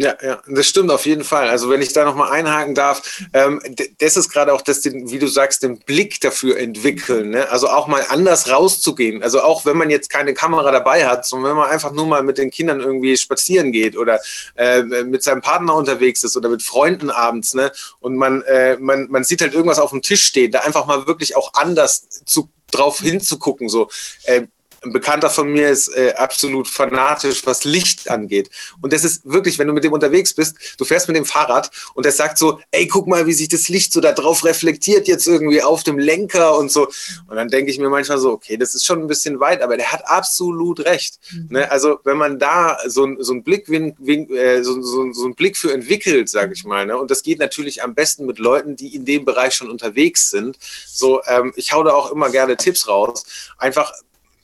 Ja, 0.00 0.16
ja, 0.22 0.40
das 0.46 0.68
stimmt 0.68 0.92
auf 0.92 1.06
jeden 1.06 1.24
Fall. 1.24 1.48
Also 1.48 1.70
wenn 1.70 1.82
ich 1.82 1.92
da 1.92 2.04
nochmal 2.04 2.30
einhaken 2.30 2.76
darf, 2.76 3.20
ähm, 3.32 3.60
das 3.98 4.16
ist 4.16 4.30
gerade 4.30 4.52
auch 4.52 4.62
das, 4.62 4.84
wie 4.84 5.18
du 5.18 5.26
sagst, 5.26 5.64
den 5.64 5.80
Blick 5.80 6.20
dafür 6.20 6.56
entwickeln. 6.56 7.30
Ne? 7.30 7.50
Also 7.50 7.68
auch 7.68 7.88
mal 7.88 8.04
anders 8.08 8.48
rauszugehen. 8.48 9.24
Also 9.24 9.42
auch 9.42 9.66
wenn 9.66 9.76
man 9.76 9.90
jetzt 9.90 10.08
keine 10.08 10.34
Kamera 10.34 10.70
dabei 10.70 11.08
hat, 11.08 11.26
sondern 11.26 11.50
wenn 11.50 11.56
man 11.56 11.70
einfach 11.70 11.90
nur 11.90 12.06
mal 12.06 12.22
mit 12.22 12.38
den 12.38 12.52
Kindern 12.52 12.78
irgendwie 12.78 13.16
spazieren 13.16 13.72
geht 13.72 13.96
oder 13.96 14.20
äh, 14.54 14.84
mit 14.84 15.24
seinem 15.24 15.42
Partner 15.42 15.74
unterwegs 15.74 16.22
ist 16.22 16.36
oder 16.36 16.48
mit 16.48 16.62
Freunden 16.62 17.10
abends, 17.10 17.54
ne? 17.54 17.72
Und 17.98 18.14
man, 18.14 18.42
äh, 18.42 18.76
man, 18.78 19.08
man 19.10 19.24
sieht 19.24 19.40
halt 19.40 19.52
irgendwas 19.52 19.80
auf 19.80 19.90
dem 19.90 20.02
Tisch 20.02 20.22
stehen, 20.24 20.52
da 20.52 20.60
einfach 20.60 20.86
mal 20.86 21.08
wirklich 21.08 21.34
auch 21.34 21.54
anders 21.54 22.08
zu 22.24 22.50
drauf 22.70 23.00
hinzugucken. 23.00 23.68
So, 23.68 23.88
äh, 24.26 24.42
ein 24.82 24.92
Bekannter 24.92 25.30
von 25.30 25.52
mir 25.52 25.68
ist 25.68 25.88
äh, 25.88 26.14
absolut 26.16 26.68
fanatisch, 26.68 27.44
was 27.46 27.64
Licht 27.64 28.10
angeht. 28.10 28.50
Und 28.80 28.92
das 28.92 29.04
ist 29.04 29.22
wirklich, 29.24 29.58
wenn 29.58 29.66
du 29.66 29.72
mit 29.72 29.84
dem 29.84 29.92
unterwegs 29.92 30.34
bist, 30.34 30.56
du 30.78 30.84
fährst 30.84 31.08
mit 31.08 31.16
dem 31.16 31.24
Fahrrad 31.24 31.70
und 31.94 32.04
der 32.04 32.12
sagt 32.12 32.38
so, 32.38 32.60
ey, 32.70 32.86
guck 32.86 33.06
mal, 33.06 33.26
wie 33.26 33.32
sich 33.32 33.48
das 33.48 33.68
Licht 33.68 33.92
so 33.92 34.00
da 34.00 34.12
drauf 34.12 34.44
reflektiert 34.44 35.08
jetzt 35.08 35.26
irgendwie 35.26 35.62
auf 35.62 35.82
dem 35.82 35.98
Lenker 35.98 36.56
und 36.56 36.70
so. 36.70 36.88
Und 37.28 37.36
dann 37.36 37.48
denke 37.48 37.70
ich 37.70 37.78
mir 37.78 37.88
manchmal 37.88 38.18
so, 38.18 38.32
okay, 38.32 38.56
das 38.56 38.74
ist 38.74 38.84
schon 38.84 39.00
ein 39.00 39.08
bisschen 39.08 39.40
weit, 39.40 39.62
aber 39.62 39.76
der 39.76 39.92
hat 39.92 40.06
absolut 40.06 40.84
recht. 40.84 41.18
Mhm. 41.32 41.48
Ne? 41.50 41.70
Also 41.70 41.98
wenn 42.04 42.16
man 42.16 42.38
da 42.38 42.78
so, 42.86 43.08
so 43.18 43.32
einen 43.32 43.42
Blick, 43.42 43.68
äh, 43.68 44.62
so, 44.62 44.80
so, 44.82 45.12
so 45.12 45.24
einen 45.24 45.34
Blick 45.34 45.56
für 45.56 45.72
entwickelt, 45.72 46.28
sage 46.28 46.52
ich 46.52 46.64
mal, 46.64 46.86
ne? 46.86 46.96
und 46.96 47.10
das 47.10 47.22
geht 47.22 47.38
natürlich 47.38 47.82
am 47.82 47.94
besten 47.94 48.26
mit 48.26 48.38
Leuten, 48.38 48.76
die 48.76 48.94
in 48.94 49.04
dem 49.04 49.24
Bereich 49.24 49.54
schon 49.54 49.70
unterwegs 49.70 50.30
sind. 50.30 50.56
So, 50.86 51.20
ähm, 51.26 51.52
ich 51.56 51.72
hau 51.72 51.82
da 51.82 51.92
auch 51.92 52.12
immer 52.12 52.30
gerne 52.30 52.56
Tipps 52.56 52.86
raus. 52.86 53.24
Einfach 53.58 53.92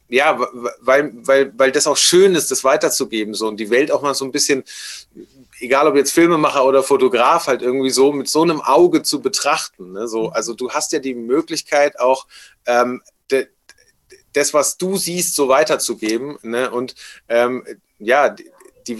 ja, 0.08 0.38
weil, 0.80 1.12
weil, 1.26 1.52
weil 1.56 1.72
das 1.72 1.86
auch 1.86 1.96
schön 1.96 2.34
ist, 2.34 2.50
das 2.50 2.64
weiterzugeben 2.64 3.34
so 3.34 3.48
und 3.48 3.58
die 3.58 3.70
Welt 3.70 3.90
auch 3.90 4.02
mal 4.02 4.14
so 4.14 4.24
ein 4.24 4.32
bisschen, 4.32 4.64
egal 5.60 5.88
ob 5.88 5.96
jetzt 5.96 6.12
Filmemacher 6.12 6.64
oder 6.64 6.82
Fotograf, 6.82 7.46
halt 7.46 7.62
irgendwie 7.62 7.90
so 7.90 8.12
mit 8.12 8.28
so 8.28 8.42
einem 8.42 8.60
Auge 8.60 9.02
zu 9.02 9.20
betrachten. 9.20 9.92
Ne? 9.92 10.06
So, 10.06 10.28
also 10.28 10.54
du 10.54 10.70
hast 10.70 10.92
ja 10.92 10.98
die 10.98 11.14
Möglichkeit 11.14 11.98
auch 11.98 12.26
ähm, 12.66 13.02
de, 13.30 13.48
das, 14.34 14.52
was 14.52 14.76
du 14.76 14.96
siehst, 14.96 15.34
so 15.34 15.48
weiterzugeben. 15.48 16.38
Ne? 16.42 16.70
Und 16.70 16.94
ähm, 17.28 17.64
ja, 17.98 18.34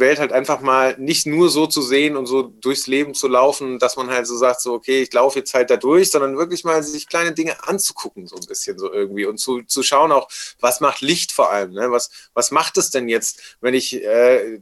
Welt 0.00 0.19
halt 0.19 0.33
einfach 0.33 0.61
mal 0.61 0.97
nicht 0.99 1.26
nur 1.26 1.50
so 1.50 1.67
zu 1.67 1.83
sehen 1.83 2.17
und 2.17 2.26
so 2.26 2.43
durchs 2.43 2.87
Leben 2.87 3.14
zu 3.14 3.29
laufen, 3.29 3.79
dass 3.79 3.97
man 3.97 4.11
halt 4.11 4.26
so 4.26 4.37
sagt, 4.37 4.61
so, 4.61 4.73
okay, 4.73 5.03
ich 5.03 5.12
laufe 5.12 5.38
jetzt 5.38 5.55
halt 5.55 5.71
da 5.71 5.76
durch, 5.76 6.11
sondern 6.11 6.38
wirklich 6.38 6.64
mal 6.64 6.83
sich 6.83 7.09
kleine 7.09 7.33
Dinge 7.33 7.62
anzugucken, 7.69 8.26
so 8.26 8.37
ein 8.37 8.47
bisschen 8.47 8.79
so 8.79 8.93
irgendwie 8.93 9.26
und 9.26 9.38
zu, 9.38 9.62
zu 9.62 9.83
schauen 9.83 10.12
auch, 10.12 10.29
was 10.61 10.81
macht 10.81 11.00
Licht 11.00 11.33
vor 11.33 11.50
allem, 11.50 11.73
ne? 11.73 11.91
was, 11.91 12.11
was 12.33 12.50
macht 12.50 12.76
es 12.79 12.91
denn 12.91 13.09
jetzt, 13.09 13.57
wenn 13.61 13.75
ich 13.75 14.03
äh, 14.03 14.61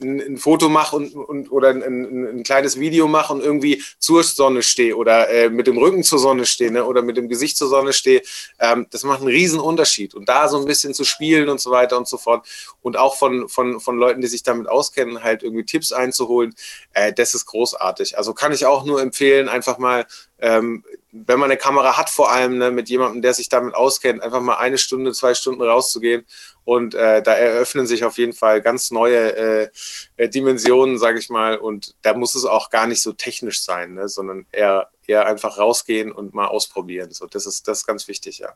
ein, 0.00 0.20
ein 0.20 0.36
Foto 0.36 0.68
mache 0.68 0.96
und, 0.96 1.14
und, 1.14 1.50
oder 1.50 1.70
ein, 1.70 1.82
ein, 1.82 2.38
ein, 2.38 2.42
kleines 2.42 2.78
Video 2.78 3.08
mache 3.08 3.32
und 3.32 3.42
irgendwie 3.42 3.82
zur 3.98 4.22
Sonne 4.22 4.62
stehe 4.62 4.96
oder 4.96 5.28
äh, 5.30 5.48
mit 5.48 5.66
dem 5.66 5.78
Rücken 5.78 6.02
zur 6.02 6.18
Sonne 6.18 6.46
stehe 6.46 6.70
ne, 6.70 6.84
oder 6.84 7.02
mit 7.02 7.16
dem 7.16 7.28
Gesicht 7.28 7.56
zur 7.56 7.68
Sonne 7.68 7.92
stehe, 7.92 8.22
ähm, 8.58 8.86
das 8.90 9.04
macht 9.04 9.20
einen 9.20 9.28
riesen 9.28 9.60
Unterschied. 9.60 10.14
Und 10.14 10.28
da 10.28 10.48
so 10.48 10.58
ein 10.58 10.66
bisschen 10.66 10.94
zu 10.94 11.04
spielen 11.04 11.48
und 11.48 11.60
so 11.60 11.70
weiter 11.70 11.96
und 11.96 12.08
so 12.08 12.18
fort 12.18 12.46
und 12.82 12.96
auch 12.96 13.16
von, 13.16 13.48
von, 13.48 13.80
von 13.80 13.98
Leuten, 13.98 14.20
die 14.20 14.26
sich 14.26 14.42
damit 14.42 14.68
auskennen, 14.68 15.22
halt 15.22 15.42
irgendwie 15.42 15.64
Tipps 15.64 15.92
einzuholen, 15.92 16.54
äh, 16.92 17.12
das 17.12 17.34
ist 17.34 17.46
großartig. 17.46 18.18
Also 18.18 18.34
kann 18.34 18.52
ich 18.52 18.66
auch 18.66 18.84
nur 18.84 19.00
empfehlen, 19.00 19.48
einfach 19.48 19.78
mal 19.78 20.06
ähm, 20.38 20.84
wenn 21.12 21.38
man 21.38 21.50
eine 21.50 21.58
Kamera 21.58 21.96
hat, 21.96 22.10
vor 22.10 22.30
allem 22.30 22.58
ne, 22.58 22.70
mit 22.70 22.88
jemandem, 22.88 23.22
der 23.22 23.32
sich 23.32 23.48
damit 23.48 23.74
auskennt, 23.74 24.22
einfach 24.22 24.40
mal 24.40 24.56
eine 24.56 24.78
Stunde, 24.78 25.12
zwei 25.12 25.34
Stunden 25.34 25.62
rauszugehen. 25.62 26.26
Und 26.64 26.94
äh, 26.94 27.22
da 27.22 27.32
eröffnen 27.34 27.86
sich 27.86 28.04
auf 28.04 28.18
jeden 28.18 28.32
Fall 28.32 28.60
ganz 28.60 28.90
neue 28.90 29.36
äh, 29.36 29.68
äh 30.16 30.28
Dimensionen, 30.28 30.98
sage 30.98 31.18
ich 31.18 31.30
mal. 31.30 31.56
Und 31.56 31.94
da 32.02 32.14
muss 32.14 32.34
es 32.34 32.44
auch 32.44 32.70
gar 32.70 32.86
nicht 32.86 33.02
so 33.02 33.12
technisch 33.12 33.62
sein, 33.62 33.94
ne, 33.94 34.08
sondern 34.08 34.46
eher, 34.52 34.90
eher 35.06 35.26
einfach 35.26 35.58
rausgehen 35.58 36.12
und 36.12 36.34
mal 36.34 36.46
ausprobieren. 36.46 37.12
So, 37.12 37.26
das 37.26 37.46
ist 37.46 37.68
das 37.68 37.78
ist 37.78 37.86
ganz 37.86 38.08
wichtig, 38.08 38.38
ja. 38.38 38.52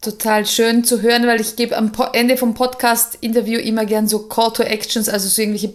Total 0.00 0.46
schön 0.46 0.82
zu 0.82 1.02
hören, 1.02 1.26
weil 1.26 1.42
ich 1.42 1.56
gebe 1.56 1.76
am 1.76 1.92
Ende 2.14 2.38
vom 2.38 2.54
Podcast-Interview 2.54 3.58
immer 3.58 3.84
gern 3.84 4.08
so 4.08 4.20
Call 4.20 4.50
to 4.50 4.62
Actions, 4.62 5.10
also 5.10 5.28
so 5.28 5.42
irgendwelche 5.42 5.74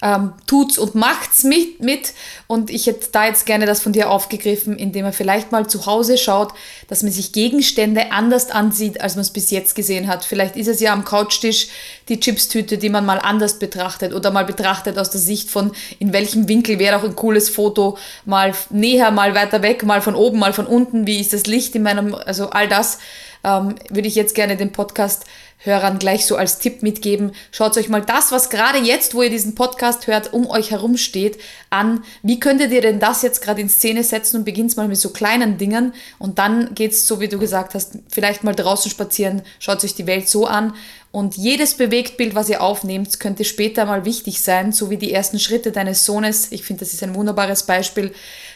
ähm, 0.00 0.34
tut's 0.46 0.78
und 0.78 0.94
macht's 0.94 1.42
mit, 1.42 1.80
mit. 1.80 2.12
Und 2.46 2.70
ich 2.70 2.86
hätte 2.86 3.08
da 3.10 3.26
jetzt 3.26 3.46
gerne 3.46 3.66
das 3.66 3.80
von 3.80 3.92
dir 3.92 4.10
aufgegriffen, 4.10 4.76
indem 4.76 5.02
man 5.02 5.12
vielleicht 5.12 5.50
mal 5.50 5.66
zu 5.66 5.86
Hause 5.86 6.18
schaut, 6.18 6.52
dass 6.86 7.02
man 7.02 7.10
sich 7.10 7.32
Gegenstände 7.32 8.12
anders 8.12 8.50
ansieht, 8.50 9.00
als 9.00 9.16
man 9.16 9.22
es 9.22 9.30
bis 9.30 9.50
jetzt 9.50 9.74
gesehen 9.74 10.06
hat. 10.06 10.24
Vielleicht 10.24 10.54
ist 10.54 10.68
es 10.68 10.78
ja 10.78 10.92
am 10.92 11.04
Couchtisch 11.04 11.66
die 12.08 12.20
Chipstüte, 12.20 12.78
die 12.78 12.90
man 12.90 13.04
mal 13.04 13.18
anders 13.18 13.58
betrachtet 13.58 14.14
oder 14.14 14.30
mal 14.30 14.44
betrachtet 14.44 14.98
aus 14.98 15.10
der 15.10 15.20
Sicht 15.20 15.50
von, 15.50 15.72
in 15.98 16.12
welchem 16.12 16.48
Winkel 16.48 16.78
wäre 16.78 16.98
auch 16.98 17.04
ein 17.04 17.16
cooles 17.16 17.48
Foto, 17.48 17.98
mal 18.24 18.52
näher, 18.70 19.10
mal 19.10 19.34
weiter 19.34 19.62
weg, 19.62 19.84
mal 19.84 20.00
von 20.00 20.14
oben, 20.14 20.38
mal 20.38 20.52
von 20.52 20.66
unten, 20.66 21.08
wie 21.08 21.20
ist 21.20 21.32
das 21.32 21.46
Licht 21.46 21.74
in 21.74 21.82
meinem, 21.82 22.14
also 22.14 22.50
all 22.50 22.68
das 22.68 22.98
ähm, 23.44 23.74
würde 23.90 24.08
ich 24.08 24.14
jetzt 24.14 24.34
gerne 24.34 24.56
den 24.56 24.72
Podcast-Hörern 24.72 25.98
gleich 25.98 26.26
so 26.26 26.36
als 26.36 26.58
Tipp 26.58 26.82
mitgeben. 26.82 27.32
Schaut 27.52 27.76
euch 27.76 27.88
mal 27.88 28.02
das, 28.02 28.32
was 28.32 28.50
gerade 28.50 28.78
jetzt, 28.78 29.14
wo 29.14 29.22
ihr 29.22 29.30
diesen 29.30 29.54
Podcast 29.54 30.06
hört, 30.06 30.32
um 30.32 30.48
euch 30.48 30.70
herum 30.70 30.96
steht, 30.96 31.38
an. 31.70 32.02
Wie 32.22 32.40
könntet 32.40 32.72
ihr 32.72 32.80
denn 32.80 33.00
das 33.00 33.22
jetzt 33.22 33.42
gerade 33.42 33.60
in 33.60 33.68
Szene 33.68 34.02
setzen 34.02 34.38
und 34.38 34.44
beginnt 34.44 34.76
mal 34.76 34.88
mit 34.88 34.98
so 34.98 35.10
kleinen 35.10 35.58
Dingen 35.58 35.92
und 36.18 36.38
dann 36.38 36.74
geht's 36.74 37.06
so, 37.06 37.20
wie 37.20 37.28
du 37.28 37.38
gesagt 37.38 37.74
hast, 37.74 37.98
vielleicht 38.08 38.44
mal 38.44 38.54
draußen 38.54 38.90
spazieren, 38.90 39.42
schaut 39.58 39.84
euch 39.84 39.94
die 39.94 40.06
Welt 40.06 40.28
so 40.28 40.46
an 40.46 40.74
und 41.14 41.36
jedes 41.36 41.74
Bewegtbild, 41.74 42.34
was 42.34 42.48
ihr 42.48 42.60
aufnehmt, 42.60 43.20
könnte 43.20 43.44
später 43.44 43.84
mal 43.84 44.04
wichtig 44.04 44.42
sein, 44.42 44.72
so 44.72 44.90
wie 44.90 44.96
die 44.96 45.12
ersten 45.12 45.38
Schritte 45.38 45.70
deines 45.70 46.04
Sohnes. 46.04 46.50
Ich 46.50 46.64
finde, 46.64 46.80
das 46.80 46.92
ist 46.92 47.04
ein 47.04 47.14
wunderbares 47.14 47.62
Beispiel. 47.62 48.12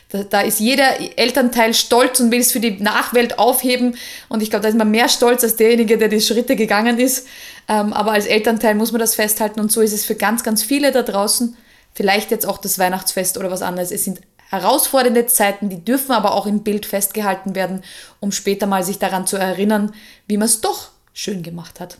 Da, 0.09 0.25
da, 0.25 0.40
ist 0.40 0.59
jeder 0.59 0.97
Elternteil 1.16 1.73
stolz 1.73 2.18
und 2.18 2.33
will 2.33 2.40
es 2.40 2.51
für 2.51 2.59
die 2.59 2.81
Nachwelt 2.81 3.38
aufheben. 3.38 3.97
Und 4.29 4.42
ich 4.42 4.51
glaube, 4.51 4.64
da 4.64 4.71
ist 4.71 4.77
man 4.77 4.90
mehr 4.90 5.09
stolz 5.09 5.44
als 5.44 5.55
derjenige, 5.55 5.99
der 5.99 6.09
die 6.09 6.21
Schritte 6.21 6.57
gegangen 6.57 6.99
ist. 6.99 7.29
Ähm, 7.68 7.92
aber 7.92 8.11
als 8.11 8.27
Elternteil 8.27 8.75
muss 8.75 8.90
man 8.90 8.99
das 8.99 9.14
festhalten. 9.14 9.61
Und 9.61 9.71
so 9.71 9.81
ist 9.81 9.92
es 9.92 10.05
für 10.05 10.16
ganz, 10.16 10.42
ganz 10.42 10.64
viele 10.64 10.90
da 10.90 11.03
draußen. 11.03 11.57
Vielleicht 11.94 12.33
jetzt 12.33 12.44
auch 12.44 12.59
das 12.59 12.77
Weihnachtsfest 12.77 13.38
oder 13.38 13.53
was 13.53 13.62
anderes. 13.62 13.92
Es 13.92 14.03
sind 14.03 14.21
herausfordernde 14.51 15.27
Zeiten, 15.27 15.68
die 15.68 15.85
dürfen 15.85 16.11
aber 16.11 16.35
auch 16.35 16.47
im 16.47 16.64
Bild 16.64 16.87
festgehalten 16.87 17.55
werden, 17.55 17.85
um 18.18 18.33
später 18.33 18.66
mal 18.66 18.83
sich 18.83 18.99
daran 18.99 19.29
zu 19.29 19.37
erinnern, 19.37 19.94
wie 20.27 20.38
man 20.38 20.47
es 20.47 20.61
doch 20.61 20.88
schön 21.12 21.44
gemacht 21.44 21.79
hat. 21.79 21.99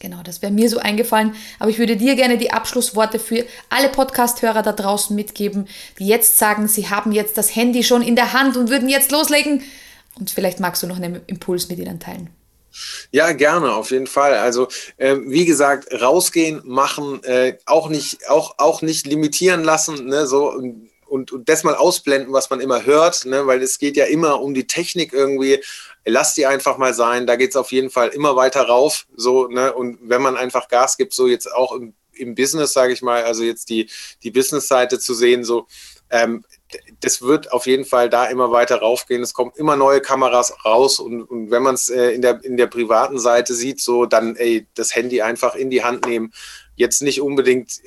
Genau, 0.00 0.22
das 0.22 0.42
wäre 0.42 0.52
mir 0.52 0.68
so 0.68 0.78
eingefallen. 0.78 1.34
Aber 1.58 1.70
ich 1.70 1.78
würde 1.78 1.96
dir 1.96 2.14
gerne 2.14 2.36
die 2.36 2.52
Abschlussworte 2.52 3.18
für 3.18 3.46
alle 3.70 3.88
Podcast-Hörer 3.88 4.62
da 4.62 4.72
draußen 4.72 5.14
mitgeben, 5.14 5.66
die 5.98 6.06
jetzt 6.06 6.38
sagen, 6.38 6.68
sie 6.68 6.90
haben 6.90 7.12
jetzt 7.12 7.38
das 7.38 7.54
Handy 7.54 7.82
schon 7.82 8.02
in 8.02 8.16
der 8.16 8.32
Hand 8.32 8.56
und 8.56 8.70
würden 8.70 8.88
jetzt 8.88 9.12
loslegen. 9.12 9.62
Und 10.18 10.30
vielleicht 10.30 10.60
magst 10.60 10.82
du 10.82 10.86
noch 10.86 10.96
einen 10.96 11.20
Impuls 11.26 11.68
mit 11.68 11.78
ihnen 11.78 12.00
teilen. 12.00 12.30
Ja, 13.12 13.32
gerne, 13.32 13.72
auf 13.74 13.92
jeden 13.92 14.06
Fall. 14.06 14.34
Also 14.34 14.68
äh, 14.96 15.16
wie 15.26 15.44
gesagt, 15.44 15.92
rausgehen, 15.92 16.60
machen, 16.64 17.22
äh, 17.22 17.56
auch 17.66 17.88
nicht, 17.88 18.28
auch, 18.28 18.56
auch 18.58 18.82
nicht 18.82 19.06
limitieren 19.06 19.62
lassen, 19.62 20.06
ne, 20.06 20.26
so 20.26 20.60
und, 21.14 21.32
und 21.32 21.48
das 21.48 21.64
mal 21.64 21.74
ausblenden, 21.74 22.32
was 22.32 22.50
man 22.50 22.60
immer 22.60 22.84
hört, 22.84 23.24
ne, 23.24 23.46
weil 23.46 23.62
es 23.62 23.78
geht 23.78 23.96
ja 23.96 24.04
immer 24.04 24.40
um 24.40 24.52
die 24.54 24.66
Technik 24.66 25.12
irgendwie 25.12 25.60
lass 26.04 26.34
die 26.34 26.46
einfach 26.46 26.78
mal 26.78 26.94
sein. 26.94 27.26
Da 27.26 27.36
geht 27.36 27.50
es 27.50 27.56
auf 27.56 27.72
jeden 27.72 27.90
Fall 27.90 28.08
immer 28.08 28.36
weiter 28.36 28.62
rauf. 28.62 29.06
So, 29.16 29.48
ne? 29.48 29.72
Und 29.72 29.98
wenn 30.02 30.22
man 30.22 30.36
einfach 30.36 30.68
Gas 30.68 30.96
gibt, 30.96 31.14
so 31.14 31.26
jetzt 31.26 31.52
auch 31.52 31.72
im, 31.72 31.94
im 32.12 32.34
Business, 32.34 32.72
sage 32.72 32.92
ich 32.92 33.02
mal, 33.02 33.24
also 33.24 33.42
jetzt 33.42 33.68
die, 33.70 33.88
die 34.22 34.30
Business-Seite 34.30 34.98
zu 34.98 35.14
sehen, 35.14 35.44
so, 35.44 35.66
ähm, 36.10 36.44
das 37.00 37.22
wird 37.22 37.52
auf 37.52 37.66
jeden 37.66 37.84
Fall 37.84 38.10
da 38.10 38.26
immer 38.26 38.50
weiter 38.50 38.76
raufgehen. 38.76 39.22
Es 39.22 39.32
kommen 39.32 39.52
immer 39.56 39.76
neue 39.76 40.00
Kameras 40.00 40.54
raus 40.64 40.98
und, 40.98 41.22
und 41.22 41.50
wenn 41.50 41.62
man 41.62 41.74
es 41.74 41.88
äh, 41.88 42.10
in, 42.10 42.22
der, 42.22 42.42
in 42.44 42.56
der 42.56 42.66
privaten 42.66 43.18
Seite 43.18 43.54
sieht, 43.54 43.80
so 43.80 44.06
dann 44.06 44.36
ey, 44.36 44.66
das 44.74 44.94
Handy 44.94 45.22
einfach 45.22 45.54
in 45.54 45.70
die 45.70 45.84
Hand 45.84 46.06
nehmen. 46.06 46.32
Jetzt 46.76 47.02
nicht 47.02 47.20
unbedingt 47.20 47.80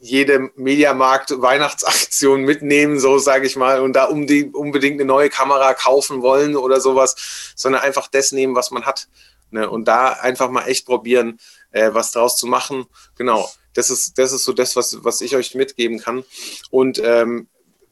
jede 0.00 0.50
Mediamarkt-Weihnachtsaktion 0.56 2.42
mitnehmen, 2.42 2.98
so 2.98 3.18
sage 3.18 3.46
ich 3.46 3.56
mal, 3.56 3.80
und 3.80 3.94
da 3.94 4.04
um 4.04 4.26
die, 4.26 4.44
unbedingt 4.44 5.00
eine 5.00 5.06
neue 5.06 5.30
Kamera 5.30 5.74
kaufen 5.74 6.22
wollen 6.22 6.56
oder 6.56 6.80
sowas, 6.80 7.52
sondern 7.56 7.82
einfach 7.82 8.08
das 8.08 8.32
nehmen, 8.32 8.54
was 8.54 8.70
man 8.70 8.84
hat. 8.84 9.08
Ne? 9.50 9.68
Und 9.68 9.86
da 9.86 10.08
einfach 10.12 10.50
mal 10.50 10.66
echt 10.66 10.86
probieren, 10.86 11.38
äh, 11.70 11.90
was 11.92 12.12
draus 12.12 12.36
zu 12.36 12.46
machen. 12.46 12.86
Genau, 13.16 13.50
das 13.72 13.90
ist, 13.90 14.18
das 14.18 14.32
ist 14.32 14.44
so 14.44 14.52
das, 14.52 14.76
was, 14.76 15.04
was 15.04 15.20
ich 15.20 15.36
euch 15.36 15.54
mitgeben 15.54 15.98
kann. 16.00 16.24
Und 16.70 17.00
ähm, 17.02 17.48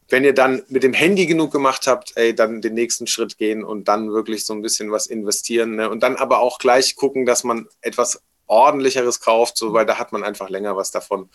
wenn 0.08 0.24
ihr 0.24 0.34
dann 0.34 0.62
mit 0.68 0.82
dem 0.82 0.92
Handy 0.92 1.26
genug 1.26 1.52
gemacht 1.52 1.86
habt, 1.86 2.12
ey, 2.16 2.34
dann 2.34 2.60
den 2.60 2.74
nächsten 2.74 3.06
Schritt 3.06 3.38
gehen 3.38 3.64
und 3.64 3.88
dann 3.88 4.12
wirklich 4.12 4.44
so 4.44 4.52
ein 4.52 4.60
bisschen 4.60 4.92
was 4.92 5.06
investieren. 5.06 5.76
Ne? 5.76 5.88
Und 5.88 6.02
dann 6.02 6.16
aber 6.16 6.40
auch 6.40 6.58
gleich 6.58 6.96
gucken, 6.96 7.24
dass 7.24 7.44
man 7.44 7.66
etwas 7.80 8.22
ordentlicheres 8.52 9.20
kauft, 9.20 9.56
so, 9.56 9.72
weil 9.72 9.86
da 9.86 9.98
hat 9.98 10.12
man 10.12 10.22
einfach 10.22 10.50
länger 10.50 10.76
was 10.76 10.90
davon. 10.90 11.30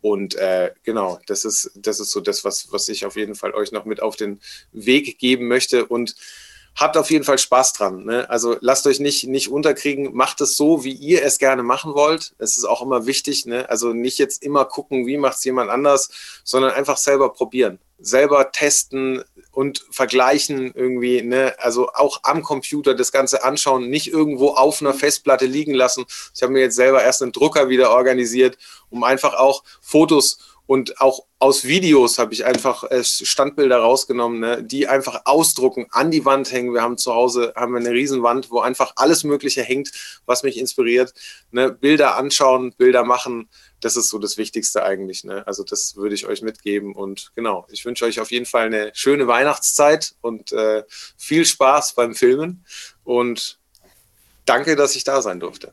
Und 0.00 0.36
äh, 0.36 0.72
genau, 0.84 1.18
das 1.26 1.44
ist, 1.44 1.72
das 1.74 2.00
ist 2.00 2.12
so 2.12 2.20
das, 2.20 2.44
was, 2.44 2.72
was 2.72 2.88
ich 2.88 3.04
auf 3.04 3.16
jeden 3.16 3.34
Fall 3.34 3.52
euch 3.52 3.72
noch 3.72 3.84
mit 3.84 4.00
auf 4.00 4.16
den 4.16 4.40
Weg 4.72 5.18
geben 5.18 5.48
möchte. 5.48 5.84
Und 5.84 6.14
habt 6.76 6.96
auf 6.96 7.10
jeden 7.10 7.24
Fall 7.24 7.38
Spaß 7.38 7.72
dran. 7.74 8.04
Ne? 8.04 8.28
Also 8.30 8.56
lasst 8.60 8.86
euch 8.86 9.00
nicht, 9.00 9.26
nicht 9.26 9.48
unterkriegen, 9.50 10.14
macht 10.14 10.40
es 10.40 10.56
so, 10.56 10.84
wie 10.84 10.92
ihr 10.92 11.22
es 11.24 11.38
gerne 11.38 11.62
machen 11.62 11.94
wollt. 11.94 12.34
Es 12.38 12.56
ist 12.56 12.64
auch 12.64 12.82
immer 12.82 13.06
wichtig. 13.06 13.46
Ne? 13.46 13.68
Also 13.68 13.92
nicht 13.92 14.18
jetzt 14.18 14.42
immer 14.42 14.64
gucken, 14.64 15.06
wie 15.06 15.18
macht 15.18 15.38
es 15.38 15.44
jemand 15.44 15.70
anders, 15.70 16.10
sondern 16.44 16.72
einfach 16.72 16.96
selber 16.96 17.32
probieren. 17.32 17.78
Selber 18.00 18.52
testen 18.52 19.22
und 19.52 19.84
vergleichen 19.90 20.72
irgendwie. 20.74 21.22
Ne? 21.22 21.54
Also 21.58 21.90
auch 21.92 22.20
am 22.22 22.42
Computer 22.42 22.94
das 22.94 23.12
Ganze 23.12 23.44
anschauen, 23.44 23.90
nicht 23.90 24.08
irgendwo 24.08 24.50
auf 24.50 24.80
einer 24.80 24.94
Festplatte 24.94 25.46
liegen 25.46 25.74
lassen. 25.74 26.04
Ich 26.34 26.42
habe 26.42 26.52
mir 26.52 26.60
jetzt 26.60 26.76
selber 26.76 27.02
erst 27.02 27.22
einen 27.22 27.32
Drucker 27.32 27.68
wieder 27.68 27.90
organisiert, 27.90 28.56
um 28.90 29.04
einfach 29.04 29.34
auch 29.34 29.62
Fotos 29.80 30.38
und 30.70 31.00
auch 31.00 31.26
aus 31.40 31.64
Videos 31.64 32.20
habe 32.20 32.32
ich 32.32 32.44
einfach 32.44 32.88
äh, 32.92 33.02
Standbilder 33.02 33.78
rausgenommen, 33.78 34.38
ne, 34.38 34.62
die 34.62 34.86
einfach 34.86 35.22
ausdrucken, 35.24 35.88
an 35.90 36.12
die 36.12 36.24
Wand 36.24 36.52
hängen. 36.52 36.72
Wir 36.72 36.80
haben 36.80 36.96
zu 36.96 37.12
Hause 37.12 37.52
haben 37.56 37.72
wir 37.72 37.80
eine 37.80 37.90
Riesenwand, 37.90 38.52
wo 38.52 38.60
einfach 38.60 38.92
alles 38.94 39.24
Mögliche 39.24 39.64
hängt, 39.64 39.90
was 40.26 40.44
mich 40.44 40.56
inspiriert. 40.56 41.12
Ne, 41.50 41.72
Bilder 41.72 42.16
anschauen, 42.16 42.72
Bilder 42.78 43.02
machen, 43.02 43.48
das 43.80 43.96
ist 43.96 44.10
so 44.10 44.20
das 44.20 44.36
Wichtigste 44.36 44.84
eigentlich. 44.84 45.24
Ne? 45.24 45.44
Also 45.44 45.64
das 45.64 45.96
würde 45.96 46.14
ich 46.14 46.28
euch 46.28 46.40
mitgeben. 46.40 46.94
Und 46.94 47.32
genau, 47.34 47.66
ich 47.72 47.84
wünsche 47.84 48.04
euch 48.04 48.20
auf 48.20 48.30
jeden 48.30 48.46
Fall 48.46 48.66
eine 48.66 48.92
schöne 48.94 49.26
Weihnachtszeit 49.26 50.14
und 50.20 50.52
äh, 50.52 50.84
viel 51.16 51.46
Spaß 51.46 51.94
beim 51.94 52.14
Filmen. 52.14 52.64
Und 53.02 53.58
danke, 54.46 54.76
dass 54.76 54.94
ich 54.94 55.02
da 55.02 55.20
sein 55.20 55.40
durfte. 55.40 55.72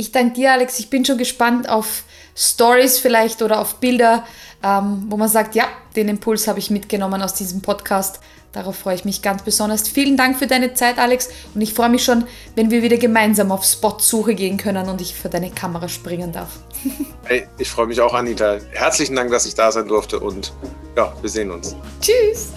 Ich 0.00 0.12
danke 0.12 0.32
dir, 0.32 0.52
Alex. 0.52 0.78
Ich 0.78 0.88
bin 0.88 1.04
schon 1.04 1.18
gespannt 1.18 1.68
auf 1.68 2.04
Stories 2.34 2.98
vielleicht 2.98 3.42
oder 3.42 3.60
auf 3.60 3.74
Bilder, 3.76 4.24
ähm, 4.62 5.04
wo 5.10 5.18
man 5.18 5.28
sagt, 5.28 5.54
ja, 5.54 5.64
den 5.94 6.08
Impuls 6.08 6.48
habe 6.48 6.58
ich 6.58 6.70
mitgenommen 6.70 7.20
aus 7.20 7.34
diesem 7.34 7.60
Podcast. 7.60 8.20
Darauf 8.52 8.76
freue 8.76 8.94
ich 8.94 9.04
mich 9.04 9.20
ganz 9.20 9.42
besonders. 9.42 9.86
Vielen 9.86 10.16
Dank 10.16 10.38
für 10.38 10.46
deine 10.46 10.72
Zeit, 10.72 10.98
Alex. 10.98 11.28
Und 11.54 11.60
ich 11.60 11.74
freue 11.74 11.90
mich 11.90 12.02
schon, 12.02 12.24
wenn 12.56 12.70
wir 12.70 12.82
wieder 12.82 12.96
gemeinsam 12.96 13.52
auf 13.52 13.62
Spot-Suche 13.62 14.34
gehen 14.34 14.56
können 14.56 14.88
und 14.88 15.02
ich 15.02 15.14
für 15.14 15.28
deine 15.28 15.50
Kamera 15.50 15.88
springen 15.88 16.32
darf. 16.32 16.48
Hey, 17.24 17.46
ich 17.58 17.70
freue 17.70 17.86
mich 17.86 18.00
auch, 18.00 18.14
Anita. 18.14 18.56
Herzlichen 18.72 19.14
Dank, 19.14 19.30
dass 19.30 19.46
ich 19.46 19.54
da 19.54 19.70
sein 19.70 19.86
durfte 19.86 20.18
und 20.18 20.52
ja, 20.96 21.12
wir 21.20 21.30
sehen 21.30 21.50
uns. 21.50 21.76
Tschüss. 22.00 22.48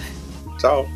Ciao. 0.58 0.88